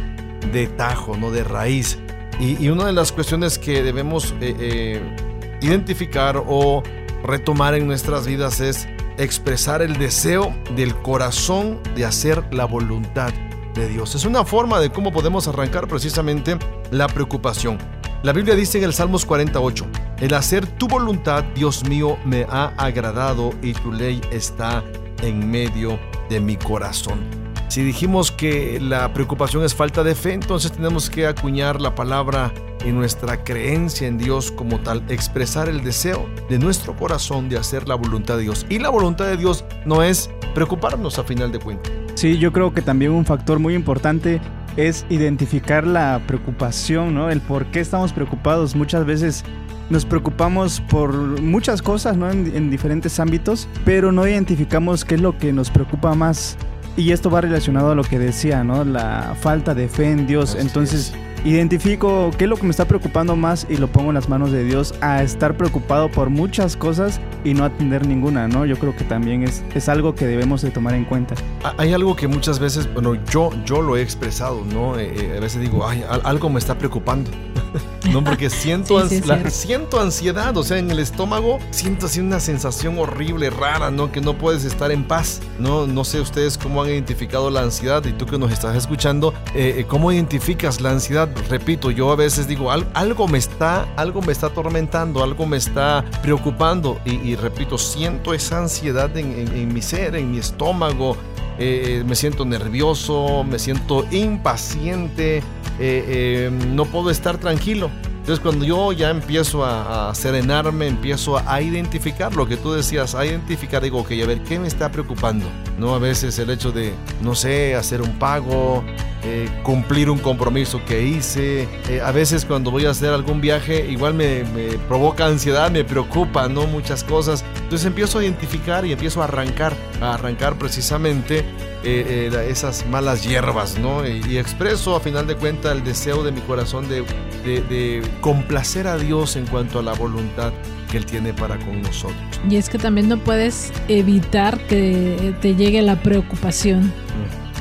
[0.52, 1.30] de tajo, ¿no?
[1.30, 1.98] De raíz.
[2.38, 5.16] Y, y una de las cuestiones que debemos eh, eh,
[5.60, 6.82] identificar o
[7.24, 13.32] retomar en nuestras vidas es expresar el deseo del corazón de hacer la voluntad
[13.74, 14.14] de Dios.
[14.14, 16.58] Es una forma de cómo podemos arrancar precisamente
[16.90, 17.99] la preocupación.
[18.22, 19.86] La Biblia dice en el Salmos 48,
[20.20, 24.84] el hacer tu voluntad, Dios mío, me ha agradado y tu ley está
[25.22, 27.20] en medio de mi corazón.
[27.68, 32.52] Si dijimos que la preocupación es falta de fe, entonces tenemos que acuñar la palabra
[32.84, 37.88] en nuestra creencia en Dios como tal, expresar el deseo de nuestro corazón de hacer
[37.88, 38.66] la voluntad de Dios.
[38.68, 41.90] Y la voluntad de Dios no es preocuparnos a final de cuentas.
[42.16, 44.42] Sí, yo creo que también un factor muy importante
[44.76, 47.30] es identificar la preocupación, ¿no?
[47.30, 48.74] El por qué estamos preocupados.
[48.74, 49.44] Muchas veces
[49.90, 52.30] nos preocupamos por muchas cosas, ¿no?
[52.30, 56.56] En, en diferentes ámbitos, pero no identificamos qué es lo que nos preocupa más.
[56.96, 58.84] Y esto va relacionado a lo que decía, ¿no?
[58.84, 60.54] La falta de fe en Dios.
[60.54, 61.12] Así Entonces,
[61.44, 64.52] identifico qué es lo que me está preocupando más y lo pongo en las manos
[64.52, 68.66] de Dios a estar preocupado por muchas cosas y no atender ninguna, ¿no?
[68.66, 71.34] Yo creo que también es, es algo que debemos de tomar en cuenta.
[71.64, 74.98] Ha- Hay algo que muchas veces, bueno, yo, yo lo he expresado, ¿no?
[74.98, 77.30] Eh, eh, a veces digo, ay, al- algo me está preocupando.
[78.12, 82.20] no, porque siento, Sí, sí, la- siento ansiedad, o sea, en el estómago siento así
[82.20, 84.12] una sensación horrible, rara, ¿no?
[84.12, 85.86] Que no puedes estar en paz, ¿no?
[85.86, 89.76] No sé ustedes cómo han identificado la ansiedad y tú que nos estás escuchando, eh,
[89.78, 91.29] eh, ¿cómo identificas la ansiedad?
[91.48, 95.56] Repito, yo a veces digo, "Al- algo me está, algo me está atormentando, algo me
[95.56, 101.16] está preocupando y, repito, siento esa ansiedad en, mi ser, en mi estómago,
[101.58, 105.42] eh, me siento nervioso, me siento impaciente, eh,
[105.78, 107.90] eh, no puedo estar tranquilo.
[108.20, 112.72] Entonces cuando yo ya empiezo a, a serenarme, empiezo a, a identificar lo que tú
[112.72, 115.46] decías, a identificar, digo, ok, a ver, ¿qué me está preocupando?
[115.78, 118.84] No, a veces el hecho de, no sé, hacer un pago,
[119.22, 121.68] eh, cumplir un compromiso que hice.
[121.88, 125.84] Eh, a veces cuando voy a hacer algún viaje, igual me, me provoca ansiedad, me
[125.84, 126.66] preocupa, ¿no?
[126.66, 127.44] Muchas cosas.
[127.62, 131.40] Entonces empiezo a identificar y empiezo a arrancar, a arrancar precisamente
[131.84, 134.06] eh, eh, esas malas hierbas, ¿no?
[134.06, 137.02] Y, y expreso a final de cuentas el deseo de mi corazón de,
[137.44, 140.52] de- de complacer a Dios en cuanto a la voluntad
[140.90, 142.16] que Él tiene para con nosotros.
[142.50, 146.92] Y es que también no puedes evitar que te llegue la preocupación,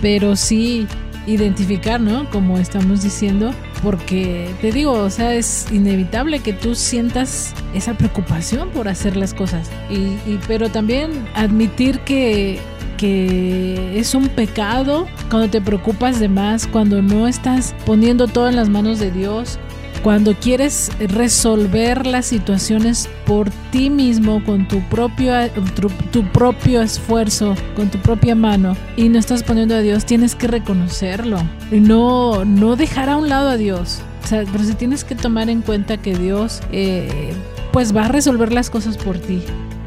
[0.01, 0.87] pero sí
[1.33, 2.29] identificar, ¿no?
[2.29, 8.69] Como estamos diciendo, porque te digo, o sea, es inevitable que tú sientas esa preocupación
[8.69, 12.59] por hacer las cosas, y, pero también admitir que
[12.97, 18.57] que es un pecado cuando te preocupas de más, cuando no estás poniendo todo en
[18.57, 19.57] las manos de Dios,
[20.03, 25.33] cuando quieres resolver las situaciones por ti mismo, con tu propio,
[25.75, 30.35] tu, tu propio esfuerzo, con tu propia mano, y no estás poniendo a Dios, tienes
[30.35, 31.39] que reconocerlo.
[31.71, 34.01] Y no, no dejar a un lado a Dios.
[34.23, 37.33] O sea, pero si tienes que tomar en cuenta que Dios, eh,
[37.71, 39.41] pues va a resolver las cosas por ti.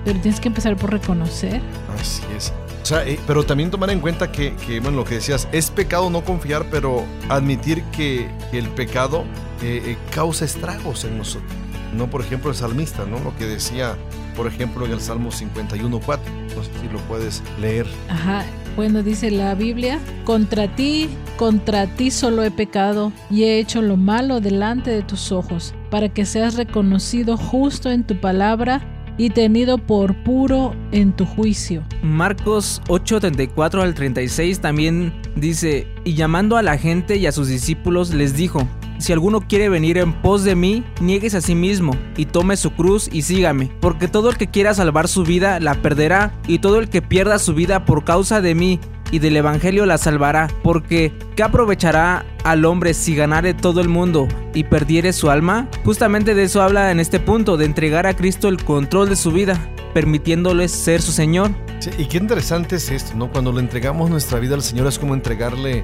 [0.04, 1.60] Pero tienes que empezar por reconocer.
[1.98, 2.52] Así es.
[2.82, 5.70] O sea, eh, pero también tomar en cuenta que, que, bueno, lo que decías, es
[5.70, 9.24] pecado no confiar, pero admitir que, el pecado
[9.62, 11.50] eh, eh, causa estragos en nosotros.
[11.94, 13.20] No, por ejemplo, el salmista, ¿no?
[13.20, 13.96] Lo que decía,
[14.34, 16.18] por ejemplo, en el Salmo 51.4.
[16.56, 17.86] No sé si lo puedes leer.
[18.08, 18.44] Ajá.
[18.74, 23.98] Bueno, dice la Biblia, contra ti, contra ti solo he pecado y he hecho lo
[23.98, 29.78] malo delante de tus ojos, para que seas reconocido justo en tu palabra y tenido
[29.78, 31.82] por puro en tu juicio.
[32.02, 38.12] Marcos 8:34 al 36 también dice, y llamando a la gente y a sus discípulos
[38.14, 38.66] les dijo,
[38.98, 42.70] si alguno quiere venir en pos de mí, niegues a sí mismo y tome su
[42.70, 46.78] cruz y sígame, porque todo el que quiera salvar su vida la perderá, y todo
[46.78, 48.78] el que pierda su vida por causa de mí
[49.12, 54.26] y del Evangelio la salvará, porque ¿qué aprovechará al hombre si ganare todo el mundo
[54.54, 55.68] y perdiere su alma?
[55.84, 59.30] Justamente de eso habla en este punto, de entregar a Cristo el control de su
[59.30, 59.60] vida,
[59.94, 61.50] permitiéndole ser su Señor.
[61.78, 63.30] Sí, y qué interesante es esto, ¿no?
[63.30, 65.80] Cuando le entregamos nuestra vida al Señor es como entregarle,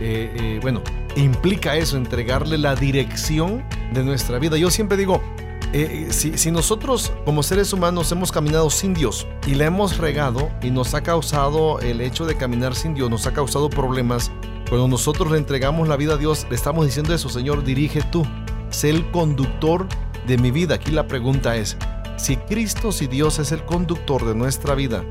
[0.00, 0.82] eh, eh, bueno,
[1.14, 4.56] implica eso, entregarle la dirección de nuestra vida.
[4.56, 5.22] Yo siempre digo,
[5.72, 10.50] eh, si, si nosotros como seres humanos hemos caminado sin Dios y la hemos regado
[10.62, 14.30] y nos ha causado el hecho de caminar sin Dios, nos ha causado problemas,
[14.68, 18.26] cuando nosotros le entregamos la vida a Dios, le estamos diciendo eso, Señor, dirige tú,
[18.70, 19.86] sé el conductor
[20.26, 20.76] de mi vida.
[20.76, 21.76] Aquí la pregunta es,
[22.16, 25.04] si Cristo, si Dios es el conductor de nuestra vida,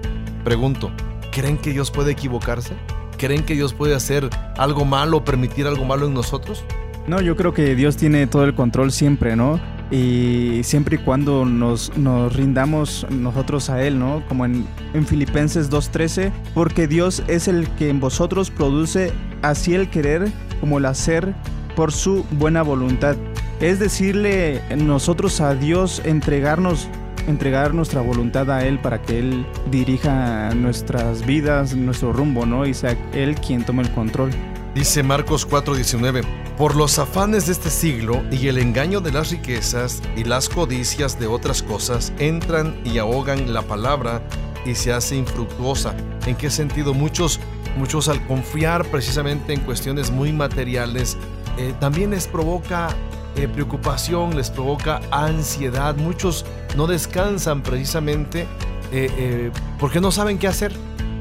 [0.44, 0.92] pregunto,
[1.32, 2.76] ¿creen que Dios puede equivocarse?
[3.18, 6.64] ¿Creen que Dios puede hacer algo malo, permitir algo malo en nosotros?
[7.08, 9.60] No, yo creo que Dios tiene todo el control siempre, ¿no?
[9.90, 14.24] Y siempre y cuando nos, nos rindamos nosotros a Él, ¿no?
[14.28, 19.12] Como en, en Filipenses 2.13, porque Dios es el que en vosotros produce
[19.42, 21.34] así el querer como el hacer
[21.76, 23.18] por su buena voluntad.
[23.60, 26.88] Es decirle nosotros a Dios entregarnos
[27.28, 32.66] entregar nuestra voluntad a Él para que Él dirija nuestras vidas, nuestro rumbo, ¿no?
[32.66, 34.32] Y sea Él quien tome el control.
[34.74, 36.24] Dice Marcos 4:19,
[36.58, 41.20] por los afanes de este siglo y el engaño de las riquezas y las codicias
[41.20, 44.22] de otras cosas entran y ahogan la palabra
[44.66, 45.94] y se hace infructuosa.
[46.26, 46.94] ¿En qué sentido?
[46.94, 47.42] Muchos,
[47.76, 51.18] muchos al confiar precisamente en cuestiones muy materiales,
[51.58, 52.96] eh, también les provoca
[53.36, 55.98] eh, preocupación, les provoca ansiedad.
[55.98, 56.46] Muchos
[56.78, 58.48] no descansan precisamente
[58.94, 60.72] eh, porque no saben qué hacer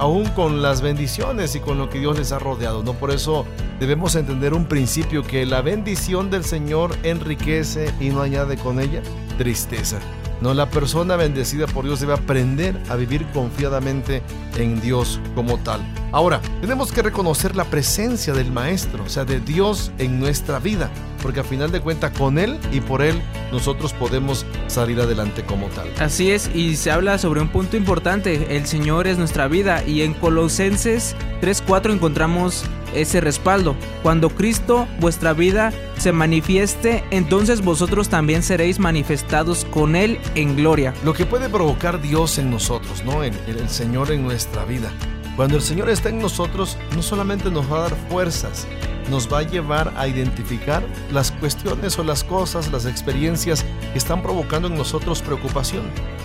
[0.00, 2.82] aún con las bendiciones y con lo que Dios les ha rodeado.
[2.82, 2.94] ¿no?
[2.94, 3.44] Por eso
[3.78, 9.02] debemos entender un principio que la bendición del Señor enriquece y no añade con ella
[9.36, 10.00] tristeza.
[10.40, 14.22] No, la persona bendecida por Dios debe aprender a vivir confiadamente
[14.57, 15.81] en Dios como tal.
[16.12, 20.90] Ahora, tenemos que reconocer la presencia del Maestro, o sea, de Dios en nuestra vida,
[21.22, 23.20] porque a final de cuentas con Él y por Él
[23.53, 25.88] nosotros podemos salir adelante como tal.
[25.98, 30.03] Así es, y se habla sobre un punto importante, el Señor es nuestra vida, y
[30.03, 33.74] en Colosenses 3.4 encontramos ese respaldo.
[34.03, 40.94] Cuando Cristo, vuestra vida, se manifieste, entonces vosotros también seréis manifestados con Él en gloria.
[41.05, 43.22] Lo que puede provocar Dios en nosotros, ¿no?
[43.22, 44.90] El- el Señor en nuestra vida.
[45.37, 48.66] Cuando el Señor está en nosotros, no solamente nos va a dar fuerzas,
[49.11, 54.22] nos va a llevar a identificar las cuestiones o las cosas, las experiencias que están
[54.22, 55.83] provocando en nosotros preocupación.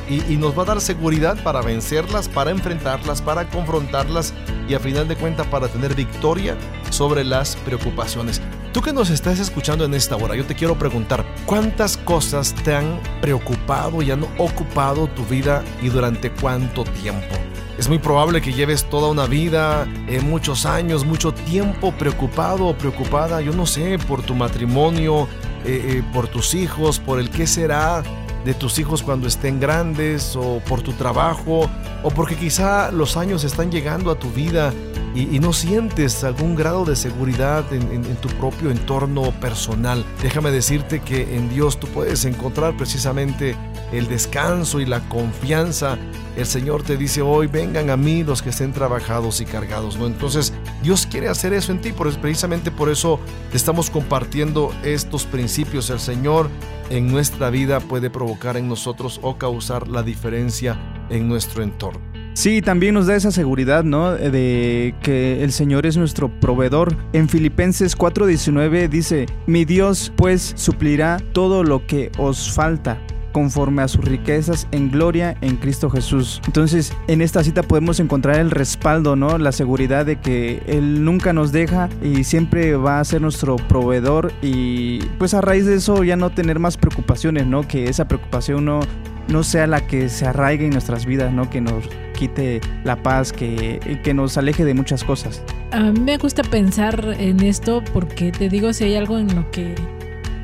[0.10, 4.34] Y, nos va a dar seguridad para vencerlas, para enfrentarlas, para confrontarlas
[4.68, 6.56] y a final de cuentas para tener victoria
[6.92, 8.42] sobre las preocupaciones.
[8.72, 12.76] Tú que nos estás escuchando en esta hora, yo te quiero preguntar, ¿cuántas cosas te
[12.76, 17.36] han preocupado y han ocupado tu vida y durante cuánto tiempo?
[17.78, 22.78] Es muy probable que lleves toda una vida, eh, muchos años, mucho tiempo preocupado o
[22.78, 25.28] preocupada, yo no sé, por tu matrimonio,
[25.66, 28.02] eh, eh, por tus hijos, por el qué será
[28.46, 31.70] de tus hijos cuando estén grandes, o por tu trabajo,
[32.04, 34.72] o porque quizá los años están llegando a tu vida
[35.16, 40.06] y, no sientes algún grado de seguridad en tu propio entorno personal.
[40.22, 43.56] Déjame decirte que en Dios tú puedes encontrar precisamente
[43.92, 45.98] el descanso y la confianza.
[46.36, 50.06] El Señor te dice hoy, vengan a mí los que estén trabajados y cargados, ¿no?
[50.06, 50.52] Entonces,
[50.84, 53.20] Dios quiere hacer eso en ti, por, precisamente por eso
[53.52, 55.90] te estamos compartiendo estos principios.
[55.90, 56.50] El Señor
[56.90, 60.78] en nuestra vida puede provocar en nosotros o causar la diferencia
[61.10, 62.15] en nuestro entorno.
[62.36, 64.12] Sí, también nos da esa seguridad, ¿no?
[64.12, 66.94] De que el Señor es nuestro proveedor.
[67.14, 73.00] En Filipenses 4:19 dice, mi Dios pues suplirá todo lo que os falta
[73.32, 76.42] conforme a sus riquezas en gloria en Cristo Jesús.
[76.46, 79.38] Entonces, en esta cita podemos encontrar el respaldo, ¿no?
[79.38, 84.34] La seguridad de que Él nunca nos deja y siempre va a ser nuestro proveedor
[84.42, 87.66] y pues a raíz de eso ya no tener más preocupaciones, ¿no?
[87.66, 88.82] Que esa preocupación no,
[89.28, 91.50] no sea la que se arraigue en nuestras vidas, ¿no?
[91.50, 95.44] Que nos quite la paz, que, que nos aleje de muchas cosas.
[95.72, 99.50] A mí me gusta pensar en esto porque te digo si hay algo en lo
[99.52, 99.76] que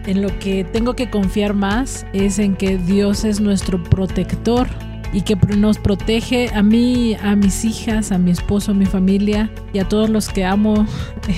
[0.07, 4.67] en lo que tengo que confiar más es en que Dios es nuestro protector
[5.13, 9.51] y que nos protege a mí, a mis hijas, a mi esposo, a mi familia
[9.73, 10.85] y a todos los que amo,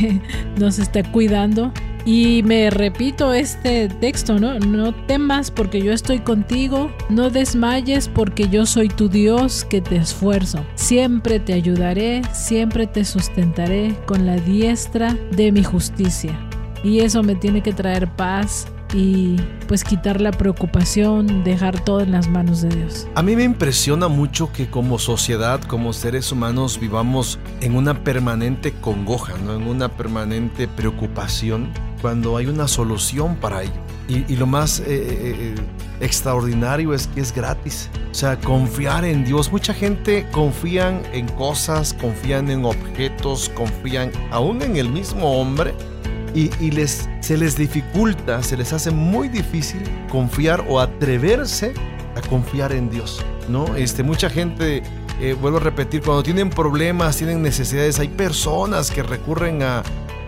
[0.60, 1.72] nos está cuidando.
[2.06, 4.60] Y me repito este texto, ¿no?
[4.60, 9.96] No temas porque yo estoy contigo, no desmayes porque yo soy tu Dios que te
[9.96, 10.66] esfuerzo.
[10.76, 16.38] Siempre te ayudaré, siempre te sustentaré con la diestra de mi justicia.
[16.84, 19.38] Y eso me tiene que traer paz y
[19.68, 23.08] pues quitar la preocupación, dejar todo en las manos de Dios.
[23.16, 28.74] A mí me impresiona mucho que como sociedad, como seres humanos, vivamos en una permanente
[28.74, 29.56] congoja, ¿no?
[29.56, 31.70] en una permanente preocupación
[32.04, 33.72] cuando hay una solución para ello.
[34.10, 35.56] Y, y lo más eh, eh, eh,
[36.02, 37.90] extraordinario es que es gratis.
[38.12, 39.50] O sea, confiar en Dios.
[39.50, 45.74] Mucha gente confían en cosas, confían en objetos, confían aún en el mismo hombre
[46.36, 49.82] y, y les, se les dificulta, se les hace muy difícil
[50.12, 51.74] confiar o atreverse
[52.18, 53.78] a confiar en Dios, ¿no?
[53.78, 54.84] Este, mucha gente,
[55.22, 59.84] eh, vuelvo a repetir, cuando tienen problemas, tienen necesidades, hay personas que recurren a,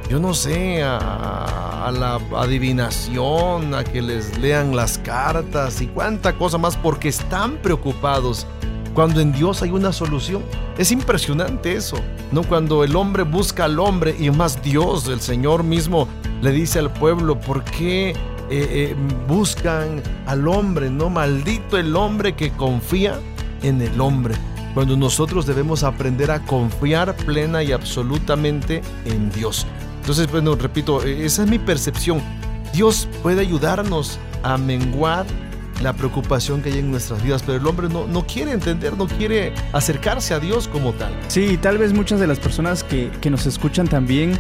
[0.09, 6.57] yo no sé, a, la adivinación, a que les lean las cartas y cuánta cosa
[6.57, 8.45] más porque están preocupados
[8.93, 10.43] cuando en Dios hay una solución.
[10.77, 11.97] Es impresionante eso,
[12.31, 12.43] ¿no?
[12.43, 16.07] Cuando el hombre busca al hombre y más Dios, el Señor mismo,
[16.41, 18.15] le dice al pueblo, ¿por qué eh,
[18.49, 18.95] eh,
[19.27, 20.89] buscan al hombre?
[20.89, 23.19] No, maldito el hombre que confía
[23.63, 24.35] en el hombre.
[24.73, 29.65] Cuando nosotros debemos aprender a confiar plena y absolutamente en Dios.
[30.05, 32.21] Entonces, bueno, repito, eh, esa es mi percepción.
[32.71, 35.25] Dios puede ayudarnos a menguar
[35.81, 39.07] la preocupación que hay en nuestras vidas, pero el hombre no, no quiere entender, no
[39.07, 41.11] quiere acercarse a Dios como tal.
[41.27, 44.37] Sí, tal vez muchas de las personas que, que nos escuchan también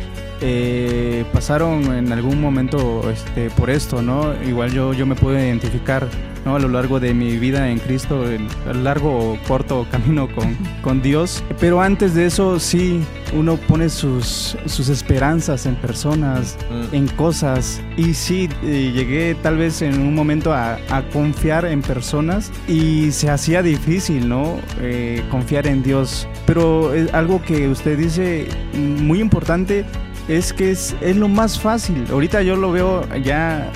[0.47, 4.31] eh, pasaron en algún momento este, por esto, ¿no?
[4.47, 6.07] Igual yo, yo me puedo identificar,
[6.45, 6.55] ¿no?
[6.55, 10.55] A lo largo de mi vida en Cristo, el, el largo o corto camino con,
[10.83, 11.43] con Dios.
[11.59, 13.01] Pero antes de eso, sí,
[13.33, 16.95] uno pone sus, sus esperanzas en personas, Mm.
[16.95, 17.81] en cosas.
[17.97, 23.11] Y sí, eh, llegué tal vez en un momento a, a confiar en personas y
[23.11, 24.57] se hacía difícil, ¿no?
[24.81, 26.27] Eh, confiar en Dios.
[26.45, 29.85] Pero es algo que usted dice mm, muy importante
[30.27, 32.05] es que es, es lo más fácil.
[32.11, 33.71] Ahorita yo lo veo ya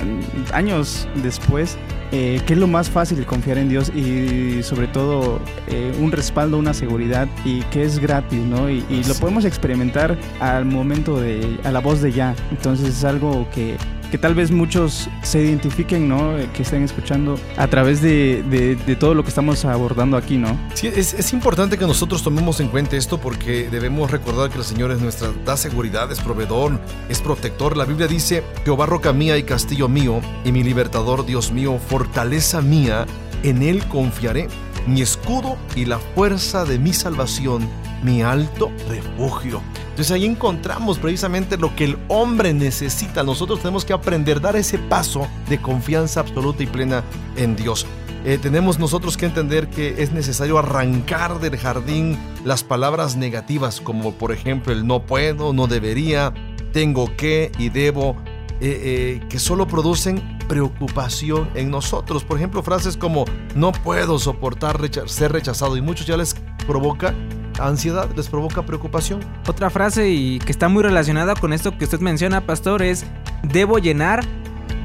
[0.52, 1.78] años después.
[2.12, 6.58] eh, que es lo más fácil confiar en Dios y sobre todo eh, un respaldo,
[6.58, 8.68] una seguridad y que es gratis, ¿no?
[8.68, 12.34] Y, y lo podemos experimentar al momento de, a la voz de ya.
[12.50, 13.76] Entonces es algo que,
[14.10, 16.36] que tal vez muchos se identifiquen, ¿no?
[16.38, 20.58] Eh, Que estén escuchando a través de, de- todo lo que estamos abordando aquí, ¿no?
[20.74, 24.64] Sí, es, es importante que nosotros tomemos en cuenta esto porque debemos recordar que el
[24.64, 27.76] Señor es nuestra, da seguridad, es proveedor, es protector.
[27.76, 32.60] La Biblia dice, Jehová roca mía y castillo mío, y mi libertador, Dios mío, fortaleza
[32.60, 33.06] mía,
[33.42, 34.48] en Él confiaré,
[34.86, 37.68] mi escudo y la fuerza de mi salvación,
[38.02, 39.60] mi alto refugio.
[39.90, 43.22] Entonces ahí encontramos precisamente lo que el hombre necesita.
[43.22, 47.04] Nosotros tenemos que aprender dar ese paso de confianza absoluta y plena
[47.36, 47.86] en Dios.
[48.24, 54.12] Eh, tenemos nosotros que entender que es necesario arrancar del jardín las palabras negativas, como
[54.12, 56.34] por ejemplo el no puedo, no debería,
[56.72, 58.16] tengo que y debo,
[58.60, 62.24] eh, eh, que solo producen preocupación en nosotros.
[62.24, 63.24] Por ejemplo, frases como
[63.54, 66.34] no puedo soportar recha- ser rechazado y muchos ya les
[66.66, 67.14] provoca
[67.60, 69.20] ansiedad, les provoca preocupación.
[69.46, 73.04] Otra frase y que está muy relacionada con esto que usted menciona, pastor, es
[73.44, 74.24] debo llenar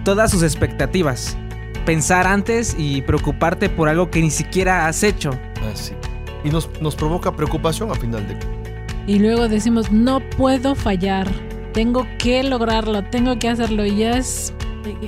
[0.04, 1.36] todas sus expectativas.
[1.84, 5.32] Pensar antes y preocuparte por algo que ni siquiera has hecho.
[5.74, 5.94] Así.
[6.44, 8.38] Y nos, nos provoca preocupación a final de
[9.12, 11.28] Y luego decimos, no puedo fallar,
[11.74, 13.84] tengo que lograrlo, tengo que hacerlo.
[13.86, 14.54] Y ya es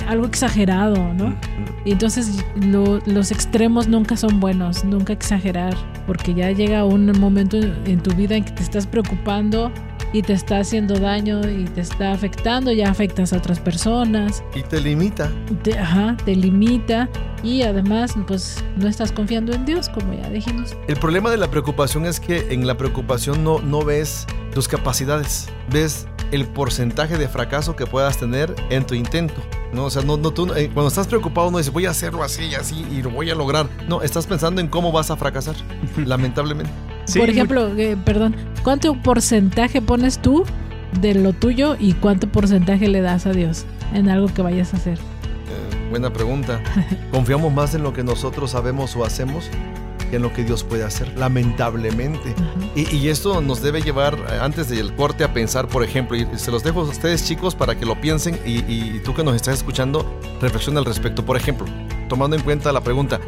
[0.08, 1.36] algo exagerado, ¿no?
[1.86, 5.76] Y entonces lo- los extremos nunca son buenos, nunca exagerar,
[6.06, 9.72] porque ya llega un momento en tu vida en que te estás preocupando
[10.14, 14.64] y te está haciendo daño y te está afectando, ya afectas a otras personas, Y
[14.64, 15.30] te limita.
[15.64, 17.10] te, ajá, te limita
[17.44, 20.76] y además pues no estás confiando en Dios, como ya dijimos.
[20.88, 25.50] El problema de la preocupación es que en la preocupación no, no ves tus capacidades,
[25.72, 29.42] ves el porcentaje de fracaso que puedas tener en tu intento.
[29.74, 29.86] ¿no?
[29.86, 32.46] O sea, no, no, tú, eh, cuando estás preocupado no dices voy a hacerlo así
[32.46, 33.68] y así y lo voy a lograr.
[33.88, 35.56] No, estás pensando en cómo vas a fracasar,
[35.98, 36.72] lamentablemente.
[37.06, 40.44] Sí, Por ejemplo, eh, perdón, ¿cuánto porcentaje pones tú
[41.00, 44.78] de lo tuyo y cuánto porcentaje le das a Dios en algo que vayas a
[44.78, 44.98] hacer?
[44.98, 46.62] Eh, buena pregunta.
[47.12, 49.50] ¿Confiamos más en lo que nosotros sabemos o hacemos
[50.12, 51.18] en lo que Dios puede hacer?
[51.18, 52.34] Lamentablemente.
[52.76, 56.28] Y, y esto nos debe llevar eh, antes del corte a pensar, por ejemplo, y
[56.36, 59.36] se los dejo a ustedes chicos para que lo piensen y, y tú que nos
[59.36, 60.06] estás escuchando,
[60.42, 61.26] reflexiona al respecto.
[61.26, 61.66] Por ejemplo,
[62.08, 63.20] tomando en cuenta la pregunta,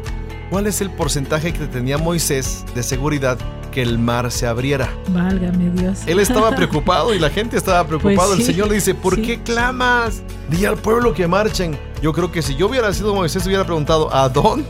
[0.50, 3.38] ¿cuál es el porcentaje que tenía Moisés de seguridad
[3.70, 4.90] que el mar se abriera?
[5.08, 6.00] Válgame Dios.
[6.06, 8.34] Él estaba preocupado y la gente estaba preocupada.
[8.34, 9.22] Pues el Señor le dice, ¿por sí.
[9.22, 10.22] qué clamas?
[10.50, 11.89] Di al pueblo que marchen.
[12.02, 14.66] Yo creo que si yo hubiera sido Moisés, hubiera preguntado, ¿a dónde?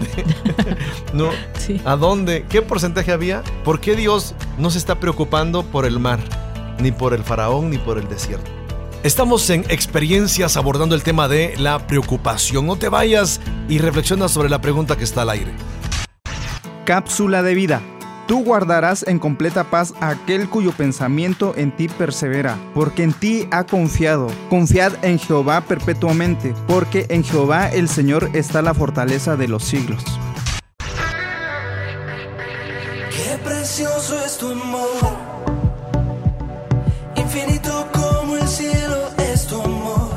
[1.12, 1.81] no, Sí.
[1.85, 2.45] ¿A dónde?
[2.49, 3.43] ¿Qué porcentaje había?
[3.64, 6.18] ¿Por qué Dios no se está preocupando por el mar,
[6.81, 8.51] ni por el faraón, ni por el desierto?
[9.05, 12.66] Estamos en experiencias abordando el tema de la preocupación.
[12.66, 15.53] No te vayas y reflexiona sobre la pregunta que está al aire.
[16.85, 17.81] Cápsula de vida.
[18.31, 23.49] Tú guardarás en completa paz a aquel cuyo pensamiento en ti persevera, porque en ti
[23.51, 24.28] ha confiado.
[24.49, 30.05] Confiad en Jehová perpetuamente, porque en Jehová el Señor está la fortaleza de los siglos.
[33.11, 35.16] Qué precioso es tu amor,
[37.16, 40.11] infinito como el cielo es tu amor.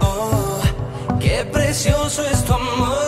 [0.00, 0.60] Oh,
[1.20, 2.99] qué precioso es tu amor,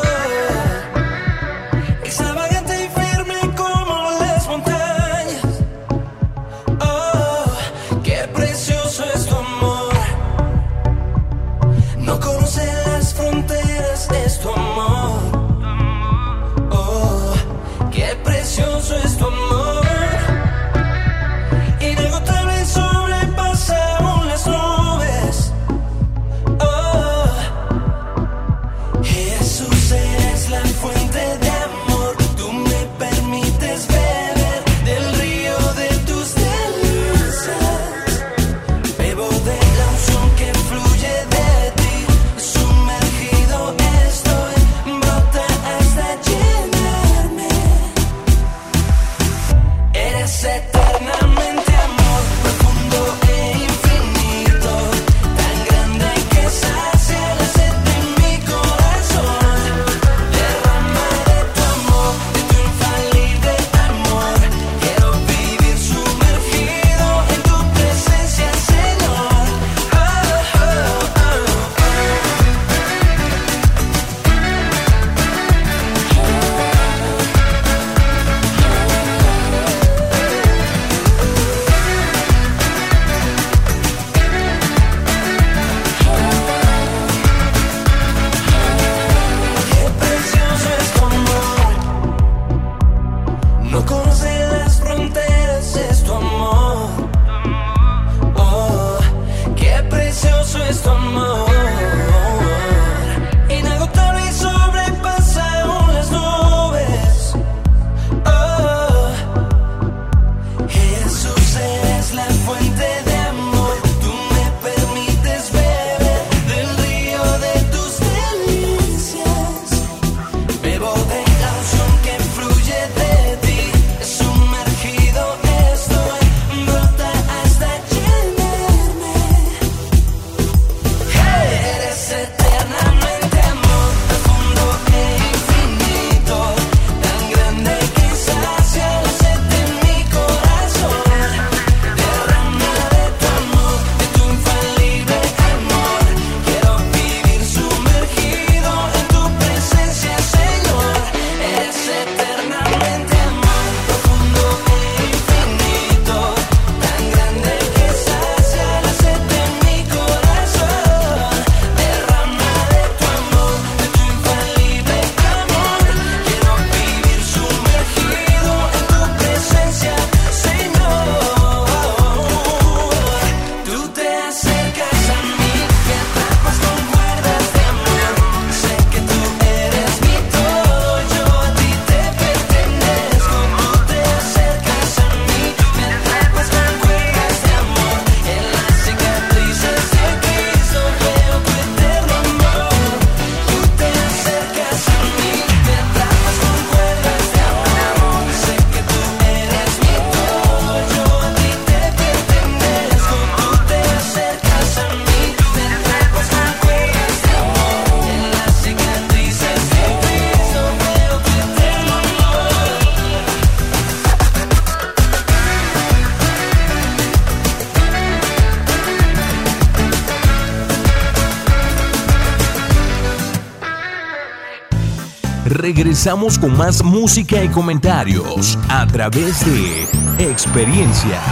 [225.75, 231.23] Regresamos con más música y comentarios a través de experiencias.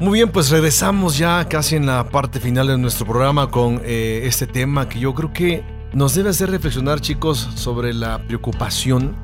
[0.00, 4.22] Muy bien, pues regresamos ya casi en la parte final de nuestro programa con eh,
[4.24, 5.62] este tema que yo creo que
[5.92, 9.14] nos debe hacer reflexionar, chicos, sobre la preocupación.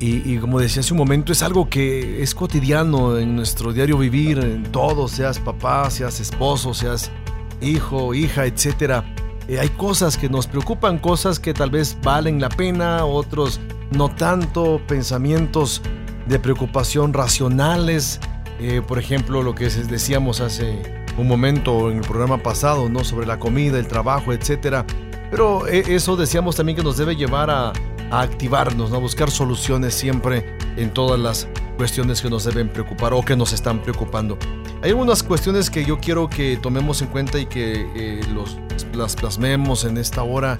[0.00, 3.98] Y, y como decía hace un momento, es algo que es cotidiano en nuestro diario
[3.98, 7.12] vivir, en todo, seas papá, seas esposo, seas
[7.60, 9.04] hijo, hija, etcétera.
[9.48, 13.60] Eh, hay cosas que nos preocupan, cosas que tal vez valen la pena, otros
[13.92, 15.82] no tanto, pensamientos
[16.26, 18.20] de preocupación racionales.
[18.58, 23.04] Eh, por ejemplo, lo que decíamos hace un momento en el programa pasado, ¿no?
[23.04, 24.84] Sobre la comida, el trabajo, etcétera.
[25.30, 27.72] Pero eh, eso decíamos también que nos debe llevar a,
[28.10, 28.96] a activarnos, ¿no?
[28.96, 33.52] a buscar soluciones siempre en todas las cuestiones que nos deben preocupar o que nos
[33.52, 34.38] están preocupando.
[34.82, 38.58] Hay algunas cuestiones que yo quiero que tomemos en cuenta y que eh, los,
[38.94, 40.58] las plasmemos en esta hora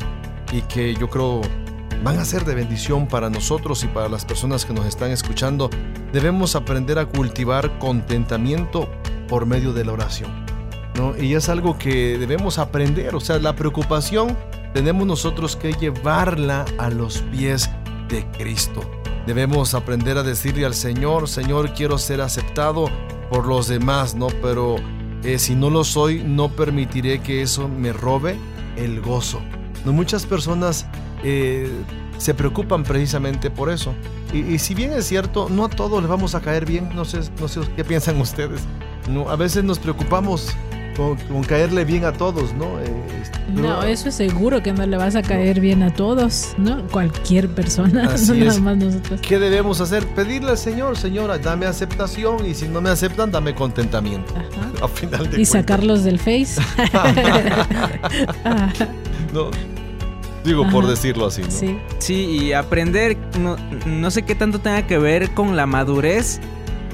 [0.52, 1.40] y que yo creo
[2.02, 5.70] van a ser de bendición para nosotros y para las personas que nos están escuchando.
[6.12, 8.88] Debemos aprender a cultivar contentamiento
[9.28, 10.46] por medio de la oración.
[10.96, 11.16] ¿no?
[11.16, 14.36] Y es algo que debemos aprender, o sea, la preocupación
[14.72, 17.70] tenemos nosotros que llevarla a los pies
[18.08, 18.82] de Cristo.
[19.26, 22.88] Debemos aprender a decirle al Señor, Señor, quiero ser aceptado
[23.28, 24.28] por los demás, ¿no?
[24.40, 24.76] Pero
[25.24, 28.36] eh, si no lo soy, no permitiré que eso me robe
[28.76, 29.40] el gozo.
[29.84, 30.86] No, muchas personas
[31.24, 31.68] eh,
[32.18, 33.94] se preocupan precisamente por eso.
[34.32, 37.04] Y, y si bien es cierto, no a todos les vamos a caer bien, no
[37.04, 38.60] sé, no sé qué piensan ustedes.
[39.10, 40.54] No, a veces nos preocupamos
[40.96, 42.80] con, con caerle bien a todos, ¿no?
[42.80, 42.84] Eh,
[43.54, 46.86] No, pero- eso es seguro que no le vas a caer bien a todos, ¿no?
[46.88, 48.60] Cualquier persona, Así no nada es.
[48.60, 49.20] más nosotros.
[49.20, 50.06] ¿Qué debemos hacer?
[50.08, 54.34] Pedirle al Señor, Señora, dame aceptación y si no me aceptan, dame contentamiento.
[54.36, 54.44] Ajá.
[54.84, 55.48] A final de Y cuentas.
[55.48, 56.60] sacarlos del Face.
[59.32, 59.50] No,
[60.44, 61.50] digo por decirlo así, ¿no?
[61.50, 61.78] sí.
[61.98, 66.40] Sí, y aprender, no, no sé qué tanto tenga que ver con la madurez,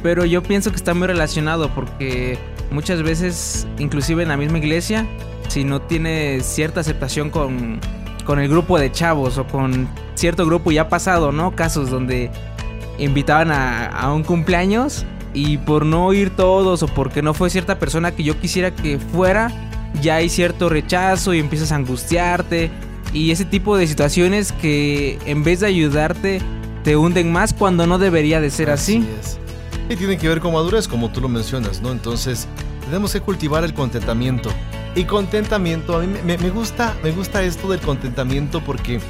[0.02, 2.38] pero yo pienso que está muy relacionado porque
[2.72, 5.06] muchas veces, inclusive en la misma iglesia,
[5.48, 7.80] si no tienes cierta aceptación con,
[8.24, 11.54] con el grupo de chavos o con cierto grupo, ya ha pasado, ¿no?
[11.54, 12.30] Casos donde
[12.98, 15.04] invitaban a, a un cumpleaños
[15.34, 18.98] y por no ir todos o porque no fue cierta persona que yo quisiera que
[18.98, 19.50] fuera,
[20.00, 22.70] ya hay cierto rechazo y empiezas a angustiarte
[23.12, 26.40] y ese tipo de situaciones que en vez de ayudarte
[26.82, 29.06] te hunden más cuando no debería de ser así.
[29.20, 29.41] es.
[29.92, 31.92] Y tiene que ver con madurez, como tú lo mencionas, ¿no?
[31.92, 32.48] Entonces,
[32.86, 34.48] tenemos que cultivar el contentamiento.
[34.94, 39.00] Y contentamiento, a mí me, gusta, me gusta esto del contentamiento porque eh,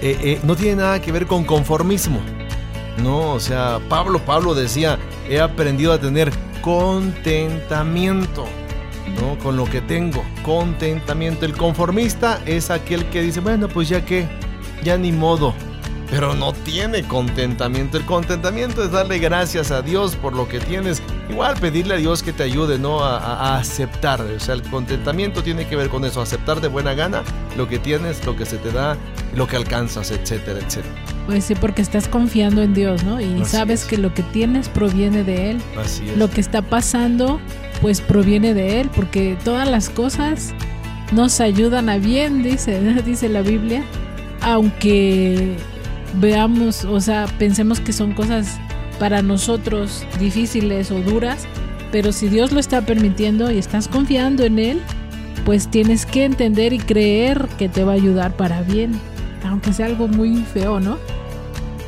[0.00, 2.18] eh, no tiene nada que ver con conformismo.
[3.02, 8.46] No, o sea, Pablo, Pablo decía, he aprendido a tener contentamiento.
[9.20, 9.38] ¿no?
[9.38, 11.44] Con lo que tengo, contentamiento.
[11.44, 14.26] El conformista es aquel que dice, bueno, pues ya que,
[14.82, 15.52] ya ni modo.
[16.12, 17.96] Pero no tiene contentamiento.
[17.96, 21.02] El contentamiento es darle gracias a Dios por lo que tienes.
[21.30, 23.02] Igual pedirle a Dios que te ayude, ¿no?
[23.02, 24.20] A, a- aceptar.
[24.20, 26.20] O sea, el contentamiento tiene que ver con eso.
[26.20, 27.22] Aceptar de buena gana
[27.56, 28.96] lo que tienes, lo que se te da,
[29.34, 30.94] lo que alcanzas, etcétera, etcétera.
[31.24, 33.18] Pues sí, porque estás confiando en Dios, ¿no?
[33.20, 33.86] Y Así sabes es.
[33.88, 35.62] que lo que tienes proviene de Él.
[35.82, 36.18] Así es.
[36.18, 37.40] Lo que está pasando,
[37.80, 40.52] pues proviene de Él, porque todas las cosas
[41.12, 43.82] nos ayudan a bien, dice, dice la Biblia,
[44.42, 45.56] aunque
[46.14, 48.58] veamos, o sea, pensemos que son cosas
[48.98, 51.46] para nosotros difíciles o duras,
[51.90, 54.80] pero si Dios lo está permitiendo y estás confiando en Él,
[55.44, 58.92] pues tienes que entender y creer que te va a ayudar para bien,
[59.44, 60.98] aunque sea algo muy feo, ¿no?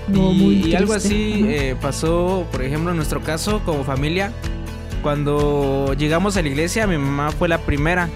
[0.09, 4.33] Y, muy y algo así eh, pasó, por ejemplo, en nuestro caso como familia.
[5.03, 8.09] Cuando llegamos a la iglesia, mi mamá fue la primera.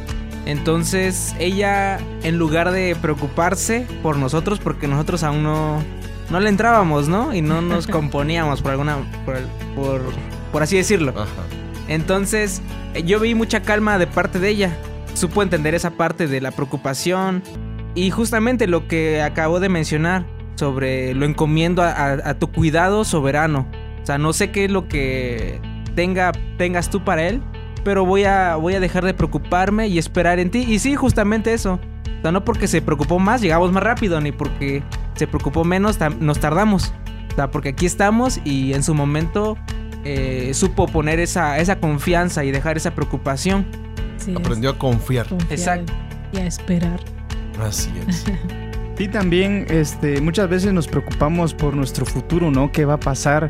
[0.49, 5.85] Entonces ella, en lugar de preocuparse por nosotros, porque nosotros aún no,
[6.31, 7.35] no le entrábamos, ¿no?
[7.35, 8.97] Y no nos componíamos por alguna,
[9.27, 9.37] por,
[9.77, 10.03] por,
[10.51, 11.11] por así decirlo.
[11.15, 11.27] Ajá.
[11.87, 12.63] Entonces,
[13.05, 14.77] yo vi mucha calma de parte de ella.
[15.13, 17.43] Supo entender esa parte de la preocupación.
[17.95, 20.25] Y justamente lo que acabo de mencionar
[20.55, 23.67] sobre lo encomiendo a, a- a tu cuidado soberano.
[24.03, 25.61] O sea, no sé qué es lo que
[25.95, 27.43] tenga, tengas tú para él,
[27.85, 30.61] pero voy a, voy a dejar de preocuparme y esperar en ti.
[30.61, 31.79] Y sí, justamente eso.
[32.19, 34.83] O sea, no porque se preocupó más, llegamos más rápido, ni porque
[35.15, 36.93] se preocupó menos, nos tardamos.
[37.33, 39.57] O sea, porque aquí estamos y en su momento
[40.05, 43.67] eh, supo poner esa, esa confianza y dejar esa preocupación.
[44.17, 45.29] Sí, es Aprendió a confiar.
[45.29, 45.93] confiar Exacto.
[46.33, 47.01] Y a esperar.
[47.61, 48.25] Así es.
[48.99, 52.73] Y también este, muchas veces nos preocupamos por nuestro futuro, ¿no?
[52.73, 53.47] ¿Qué va a pasar?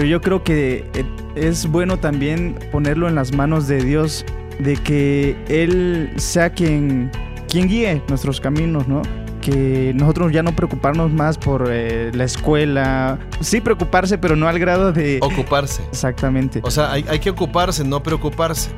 [0.00, 4.24] Pero yo creo que eh, es bueno también ponerlo en las manos de Dios,
[4.58, 7.10] de que Él sea quien,
[7.50, 9.02] quien guíe nuestros caminos, ¿no?
[9.42, 13.18] que nosotros ya no preocuparnos más por eh, la escuela.
[13.40, 15.18] Sí preocuparse, pero no al grado de...
[15.22, 15.82] Ocuparse.
[15.90, 16.60] Exactamente.
[16.62, 18.70] O sea, hay, hay que ocuparse, no preocuparse.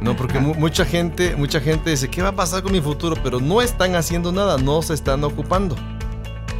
[0.00, 3.16] No, porque mu- mucha gente, mucha gente dice, ¿qué va a pasar con mi futuro?
[3.20, 5.74] Pero no están haciendo nada, no se están ocupando.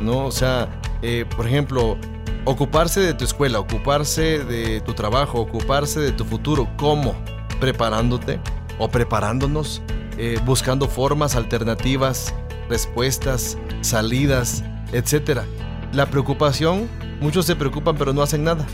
[0.03, 0.69] No, o sea,
[1.03, 1.97] eh, por ejemplo,
[2.45, 6.69] ocuparse de tu escuela, ocuparse de tu trabajo, ocuparse de tu futuro.
[6.77, 7.15] ¿Cómo?
[7.61, 8.41] Preparándote
[8.79, 9.83] o preparándonos,
[10.17, 12.35] eh, buscando formas alternativas,
[12.69, 15.45] respuestas, salidas, etcétera.
[15.93, 16.89] La preocupación,
[17.21, 18.67] muchos se preocupan pero no hacen nada.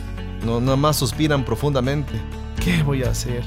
[0.44, 2.12] No, nada más suspiran profundamente.
[2.62, 3.42] ¿Qué voy a hacer?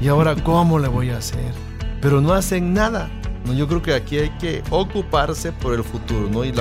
[0.00, 1.52] ¿Y ahora cómo le voy a hacer?
[2.00, 3.08] Pero no hacen nada.
[3.56, 6.44] Yo creo que aquí hay que ocuparse por el futuro.
[6.44, 6.52] Y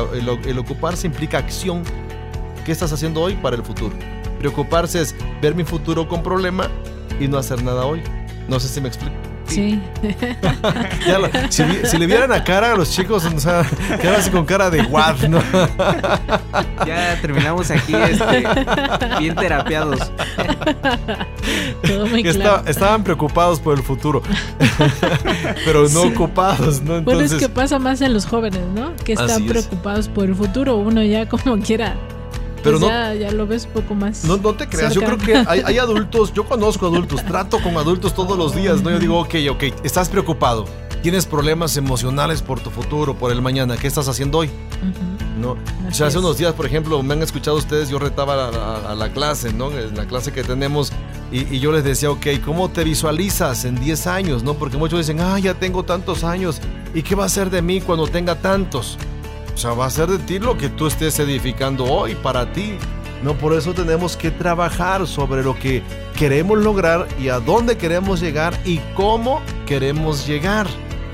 [0.48, 1.84] el ocuparse implica acción.
[2.66, 3.94] ¿Qué estás haciendo hoy para el futuro?
[4.40, 6.68] Preocuparse es ver mi futuro con problema
[7.20, 8.02] y no hacer nada hoy.
[8.48, 9.16] No sé si me explico.
[9.46, 9.82] Sí.
[11.06, 13.66] Ya lo- si, le vieran la cara a los chicos, o sea,
[14.02, 15.40] quedan así con cara de what, ¿no?
[16.88, 18.46] Ya terminamos aquí este,
[19.20, 20.00] bien terapiados.
[21.86, 22.58] Todo muy claro.
[22.60, 24.22] esta- estaban preocupados por el futuro,
[25.66, 26.08] pero no Sí.
[26.14, 27.02] ocupados, ¿no?
[27.02, 28.96] Bueno, es Entonces, que pasa más en los jóvenes, ¿no?
[29.04, 29.50] Que están es.
[29.52, 30.78] preocupados por el futuro.
[30.78, 31.96] Uno ya como quiera.
[32.64, 34.24] Pero pues no- ya, ya lo ves un poco más.
[34.24, 35.26] No, no te creas, yo creo cerca.
[35.26, 38.90] que hay, hay adultos, yo conozco adultos, trato con adultos todos los días, ¿no?
[38.90, 40.66] Yo digo, ok, ok, estás preocupado,
[41.02, 44.48] tienes problemas emocionales por tu futuro, por el mañana, ¿qué estás haciendo hoy?
[44.48, 45.58] Ujú, ¿No?
[45.90, 48.92] O sea, hace unos días, por ejemplo, me han escuchado ustedes, yo retaba a la,
[48.92, 49.70] a la clase, ¿no?
[49.72, 50.92] En la clase que tenemos,
[51.32, 54.54] y, y yo les decía, ok, ¿cómo te visualizas en 10 años, no?
[54.54, 56.62] Porque muchos dicen, ah, ya tengo tantos años,
[56.94, 58.98] ¿y qué va a ser de mí cuando tenga tantos?
[59.54, 62.78] O sea, va a ser de ti lo que tú estés edificando hoy para ti.
[63.24, 65.82] No, por eso tenemos que trabajar sobre lo que
[66.18, 70.68] queremos lograr y a dónde queremos llegar y cómo queremos llegar.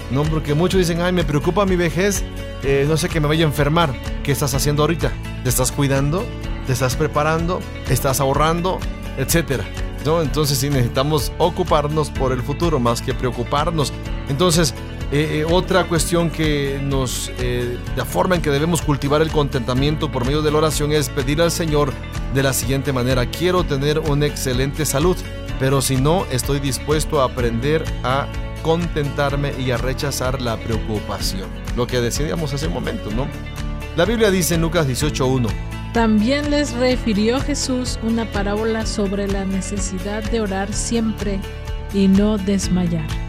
[0.09, 2.23] No, porque muchos dicen, ay, me preocupa mi vejez,
[2.63, 3.93] eh, no sé que me vaya a enfermar.
[4.23, 5.11] ¿Qué estás haciendo ahorita?
[5.43, 6.25] ¿Te estás cuidando?
[6.65, 7.59] ¿Te estás preparando?
[7.89, 8.79] ¿Estás ahorrando?
[9.17, 9.65] Etcétera.
[10.05, 10.21] ¿No?
[10.21, 13.93] Entonces sí necesitamos ocuparnos por el futuro más que preocuparnos.
[14.29, 14.73] Entonces,
[15.11, 20.11] eh, eh, otra cuestión que nos, eh, la forma en que debemos cultivar el contentamiento
[20.11, 21.91] por medio de la oración es pedir al Señor
[22.35, 25.17] de la siguiente manera, quiero tener una excelente salud,
[25.59, 28.27] pero si no, estoy dispuesto a aprender a
[28.61, 31.49] contentarme y a rechazar la preocupación.
[31.75, 33.27] Lo que decíamos hace un momento, ¿no?
[33.97, 35.47] La Biblia dice en Lucas 18.1,
[35.91, 41.39] También les refirió Jesús una parábola sobre la necesidad de orar siempre
[41.95, 43.28] y no desmayar.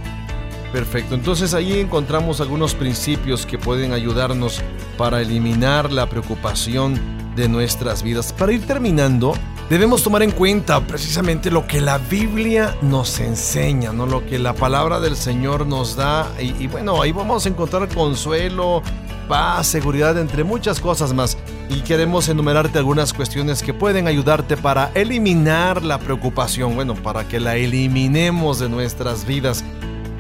[0.73, 4.63] Perfecto, entonces ahí encontramos algunos principios que pueden ayudarnos
[4.97, 7.01] para eliminar la preocupación
[7.35, 8.33] de nuestras vidas.
[8.33, 9.35] Para ir terminando,
[9.69, 14.07] debemos tomar en cuenta precisamente lo que la Biblia nos enseña, ¿no?
[14.07, 16.31] lo que la palabra del Señor nos da.
[16.41, 18.83] Y, y bueno, ahí vamos a encontrar consuelo,
[19.29, 21.37] paz, seguridad, entre muchas cosas más.
[21.69, 27.41] Y queremos enumerarte algunas cuestiones que pueden ayudarte para eliminar la preocupación, bueno, para que
[27.41, 29.65] la eliminemos de nuestras vidas.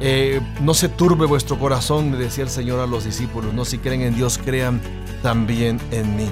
[0.00, 3.52] Eh, no se turbe vuestro corazón, le decía el Señor a los discípulos.
[3.52, 4.80] No si creen en Dios, crean
[5.22, 6.30] también en mí.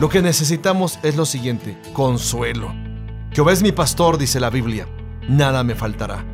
[0.00, 2.74] Lo que necesitamos es lo siguiente, consuelo.
[3.32, 4.86] Jehová es mi pastor, dice la Biblia,
[5.28, 6.24] nada me faltará.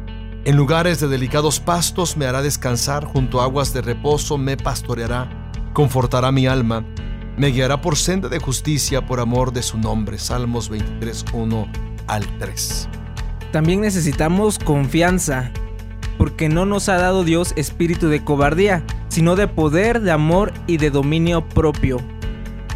[0.45, 5.53] En lugares de delicados pastos me hará descansar, junto a aguas de reposo me pastoreará,
[5.73, 6.85] confortará mi alma,
[7.37, 10.19] me guiará por senda de justicia por amor de su nombre.
[10.19, 11.69] Salmos 23, 1
[12.09, 12.89] al 3.
[13.53, 15.53] También necesitamos confianza,
[16.19, 20.77] porque no nos ha dado Dios espíritu de cobardía, sino de poder, de amor y
[20.77, 21.99] de dominio propio.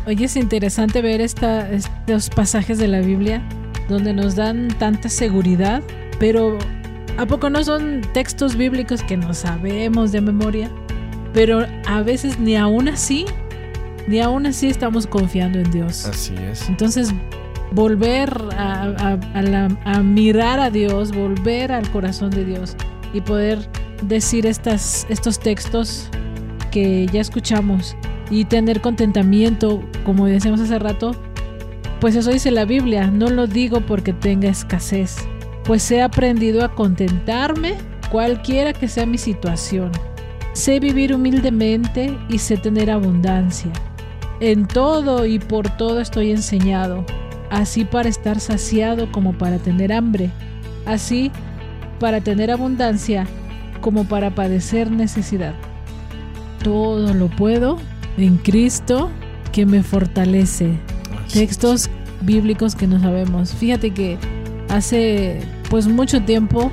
[0.06, 3.42] Oye, es interesante ver esta, estos pasajes de la Biblia
[3.88, 5.82] donde nos dan tanta seguridad,
[6.18, 6.58] pero
[7.18, 10.70] ¿a poco no son textos bíblicos que no sabemos de memoria?
[11.32, 13.26] Pero a veces ni aún así,
[14.08, 16.06] ni aún así estamos confiando en Dios.
[16.06, 16.68] Así es.
[16.68, 17.12] Entonces,
[17.72, 22.76] volver a, a- a la- a mirar a Dios, volver al corazón de Dios
[23.16, 23.58] y poder
[24.02, 26.08] decir estas, estos textos
[26.70, 27.96] que ya escuchamos
[28.30, 31.12] y tener contentamiento, como decíamos hace rato,
[32.00, 35.16] pues eso dice la Biblia, no lo digo porque tenga escasez,
[35.64, 37.74] pues he aprendido a contentarme
[38.10, 39.90] cualquiera que sea mi situación.
[40.52, 43.70] Sé vivir humildemente y sé tener abundancia.
[44.40, 47.04] En todo y por todo estoy enseñado,
[47.50, 50.30] así para estar saciado como para tener hambre,
[50.84, 51.30] así
[51.98, 53.26] para tener abundancia
[53.80, 55.54] como para padecer necesidad.
[56.62, 57.78] Todo lo puedo
[58.18, 59.10] en Cristo
[59.52, 60.78] que me fortalece.
[61.32, 61.90] Textos
[62.22, 63.54] bíblicos que no sabemos.
[63.54, 64.18] Fíjate que
[64.68, 65.40] hace
[65.70, 66.70] pues mucho tiempo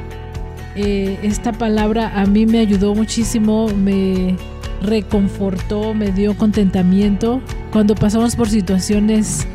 [0.76, 4.36] eh, esta palabra a mí me ayudó muchísimo, me
[4.82, 9.47] reconfortó, me dio contentamiento cuando pasamos por situaciones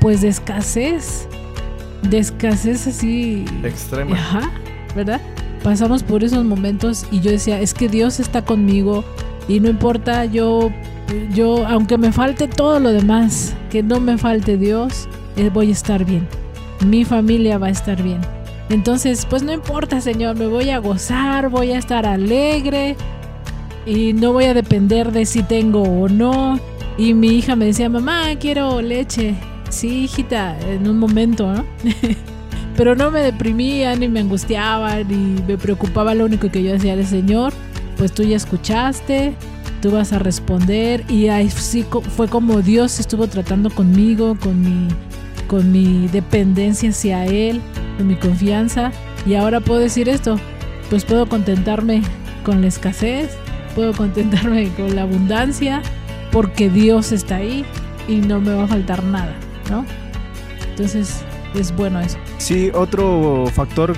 [0.00, 1.26] pues de escasez,
[2.10, 4.16] de escasez así Extrema.
[4.16, 4.50] Ajá,
[4.94, 5.20] ¿verdad?
[5.62, 9.04] Pasamos por esos momentos y yo decía, es que Dios está conmigo
[9.48, 10.70] y no importa, yo,
[11.32, 15.72] yo, aunque me falte todo lo demás, que no me falte Dios, eh, voy a
[15.72, 16.26] estar bien.
[16.86, 18.20] Mi familia va a estar bien.
[18.68, 22.96] Entonces, pues no importa, Señor, me voy a gozar, voy a estar alegre
[23.86, 26.58] y no voy a depender de si tengo o no.
[26.96, 29.34] Y mi hija me decía, mamá, quiero leche.
[29.74, 31.64] Sí, hijita, en un momento, ¿no?
[32.76, 36.14] Pero no me deprimía, ni me angustiaba, ni me preocupaba.
[36.14, 37.52] Lo único que yo decía era, Señor,
[37.98, 39.34] pues tú ya escuchaste,
[39.82, 41.04] tú vas a responder.
[41.08, 41.84] Y así
[42.16, 44.86] fue como Dios estuvo tratando conmigo, con mi,
[45.48, 47.60] con mi dependencia hacia Él,
[47.96, 48.92] con mi confianza.
[49.26, 50.38] Y ahora puedo decir esto,
[50.88, 52.00] pues puedo contentarme
[52.44, 53.36] con la escasez,
[53.74, 55.82] puedo contentarme con la abundancia,
[56.30, 57.64] porque Dios está ahí
[58.06, 59.34] y no me va a faltar nada,
[59.70, 59.84] ¿no?
[60.70, 61.22] Entonces
[61.54, 62.18] es bueno eso.
[62.38, 63.94] Sí, otro factor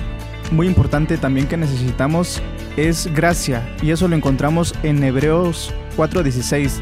[0.51, 2.41] muy importante también que necesitamos
[2.77, 6.81] es gracia, y eso lo encontramos en Hebreos 4:16.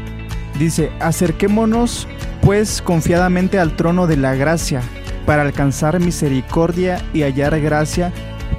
[0.58, 2.06] Dice, acerquémonos
[2.42, 4.82] pues confiadamente al trono de la gracia,
[5.26, 8.12] para alcanzar misericordia y hallar gracia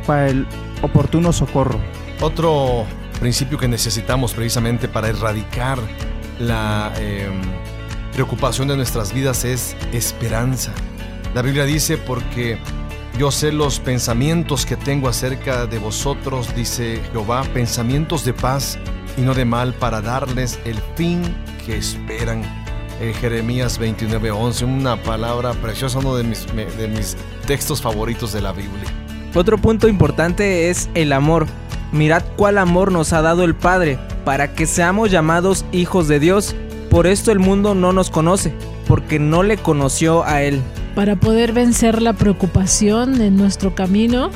[0.05, 0.45] para el
[0.82, 1.80] oportuno socorro.
[2.21, 2.86] Otro
[3.19, 5.80] principio que necesitamos precisamente para erradicar
[6.39, 7.30] la eh,
[8.18, 10.74] preocupación de nuestras vidas es esperanza.
[11.36, 12.57] La Biblia dice, porque
[13.20, 18.80] yo sé los pensamientos que tengo acerca de vosotros, dice Jehová, pensamientos de paz
[19.18, 21.22] y no de mal para darles el fin
[21.63, 22.41] que esperan.
[22.99, 27.15] Eh, Jeremías 29:11, una palabra preciosa, uno de mis, de mis
[27.45, 28.91] textos favoritos de la Biblia.
[29.36, 31.45] Otro punto importante es el amor.
[31.91, 36.55] Mirad cuál amor nos ha dado el Padre, para que seamos llamados hijos de Dios.
[36.89, 38.53] Por esto el mundo no nos conoce,
[38.88, 40.61] porque no le conoció a Él.
[40.95, 44.31] Para poder vencer la preocupación en nuestro camino,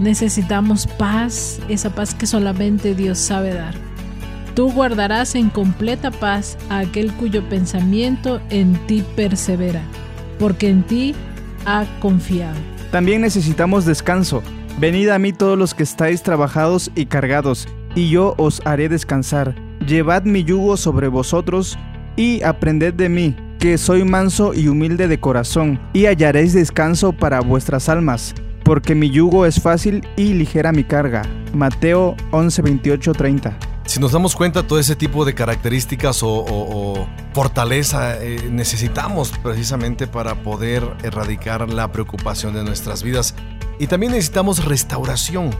[0.00, 3.74] necesitamos paz, esa paz que solamente Dios sabe dar.
[4.54, 9.82] Tú guardarás en completa paz a aquel cuyo pensamiento en ti persevera,
[10.38, 11.14] porque en ti
[11.66, 12.58] ha confiado.
[12.90, 14.42] También necesitamos descanso.
[14.78, 19.54] Venid a mí todos los que estáis trabajados y cargados, y yo os haré descansar.
[19.86, 21.78] Llevad mi yugo sobre vosotros
[22.20, 27.40] y aprended de mí, que soy manso y humilde de corazón, y hallaréis descanso para
[27.40, 31.22] vuestras almas, porque mi yugo es fácil y ligera mi carga.
[31.54, 33.58] Mateo 11, 28, 30.
[33.86, 40.42] Si nos damos cuenta todo ese tipo de características o, fortaleza eh, necesitamos precisamente para
[40.42, 43.34] poder erradicar la preocupación de nuestras vidas.
[43.78, 45.50] Y también necesitamos restauración.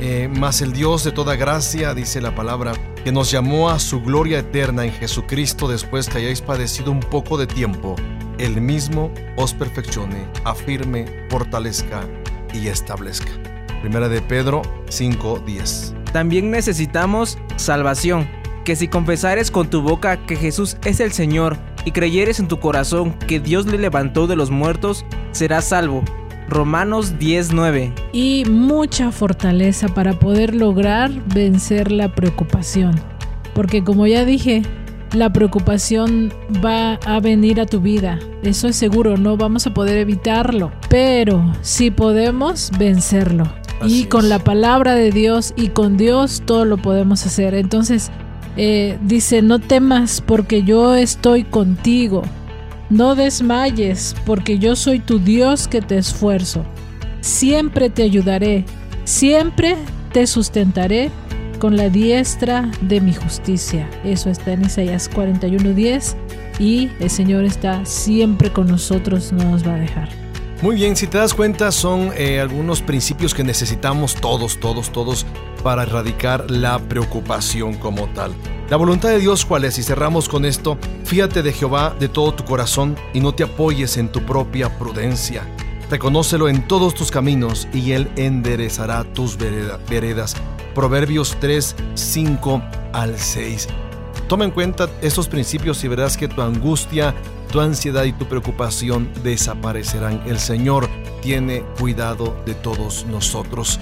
[0.00, 2.72] Eh, mas el Dios de toda gracia, dice la palabra,
[3.02, 7.36] que nos llamó a su gloria eterna en Jesucristo después que hayáis padecido un poco
[7.36, 7.96] de tiempo,
[8.38, 12.06] el mismo os perfeccione, afirme, fortalezca
[12.54, 13.32] y establezca.
[13.80, 15.94] Primera de Pedro 5:10.
[16.12, 18.28] También necesitamos salvación,
[18.64, 22.60] que si confesares con tu boca que Jesús es el Señor y creyeres en tu
[22.60, 26.04] corazón que Dios le levantó de los muertos, serás salvo.
[26.48, 27.92] Romanos 10:9.
[28.12, 32.94] y mucha fortaleza para poder lograr vencer la preocupación.
[33.54, 34.62] Porque como ya dije,
[35.12, 36.32] la preocupación
[36.64, 38.18] va a venir a tu vida.
[38.42, 40.70] Eso es seguro, no vamos a poder evitarlo.
[40.88, 43.44] Pero sí podemos vencerlo.
[43.80, 44.30] Así y con es.
[44.30, 47.54] la palabra de Dios y con Dios todo lo podemos hacer.
[47.54, 48.10] Entonces
[48.56, 52.22] eh, dice, no temas porque yo estoy contigo.
[52.90, 56.64] No desmayes porque yo soy tu Dios que te esfuerzo
[57.20, 58.64] siempre te ayudaré,
[59.04, 59.76] siempre
[60.12, 61.10] te sustentaré
[61.58, 63.88] con la diestra de mi justicia.
[64.04, 66.16] Eso está en Isaías 41:10
[66.58, 70.08] y el Señor está siempre con nosotros, no nos va a dejar.
[70.62, 75.24] Muy bien, si te das cuenta son eh, algunos principios que necesitamos todos, todos, todos
[75.62, 78.32] para erradicar la preocupación como tal.
[78.70, 82.32] La voluntad de Dios cuál es, y cerramos con esto, fíjate de Jehová de todo
[82.34, 85.48] tu corazón y no te apoyes en tu propia prudencia.
[85.90, 90.36] Reconócelo en todos tus caminos y Él enderezará tus vereda- veredas.
[90.74, 92.62] Proverbios 3, 5
[92.92, 93.68] al 6.
[94.28, 97.14] Toma en cuenta estos principios y verás que tu angustia,
[97.50, 100.22] tu ansiedad y tu preocupación desaparecerán.
[100.26, 100.90] El Señor
[101.22, 103.80] tiene cuidado de todos nosotros.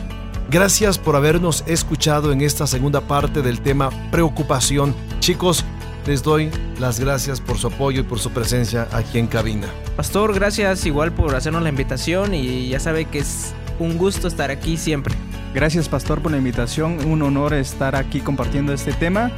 [0.57, 4.95] Gracias por habernos escuchado en esta segunda parte del tema preocupación.
[5.21, 5.67] Chicos,
[6.07, 6.51] les doy
[6.81, 9.67] las gracias por su apoyo y por su presencia aquí en cabina.
[9.99, 14.51] Pastor, gracias igual por hacernos la invitación y ya sabe que es un gusto estar
[14.51, 15.15] aquí siempre.
[15.53, 19.31] Gracias Pastor por la invitación, un honor estar aquí compartiendo este tema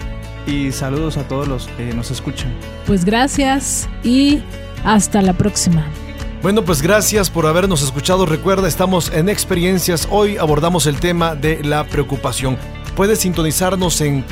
[0.46, 2.54] y saludos a todos los que nos escuchan.
[2.86, 4.40] Pues gracias y
[4.84, 5.84] hasta la próxima.
[6.42, 8.24] Bueno, pues gracias por habernos escuchado.
[8.24, 10.06] Recuerda, estamos en experiencias.
[10.10, 12.56] Hoy abordamos el tema de la preocupación.
[12.94, 14.24] Puedes sintonizarnos en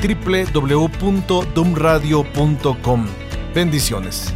[0.53, 3.05] www.dumradio.com.
[3.53, 4.33] Bendiciones.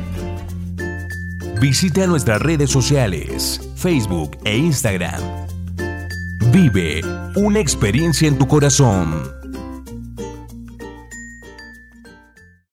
[1.62, 5.22] Visita nuestras redes sociales, Facebook e Instagram.
[6.52, 7.02] Vive
[7.36, 9.41] una experiencia en tu corazón.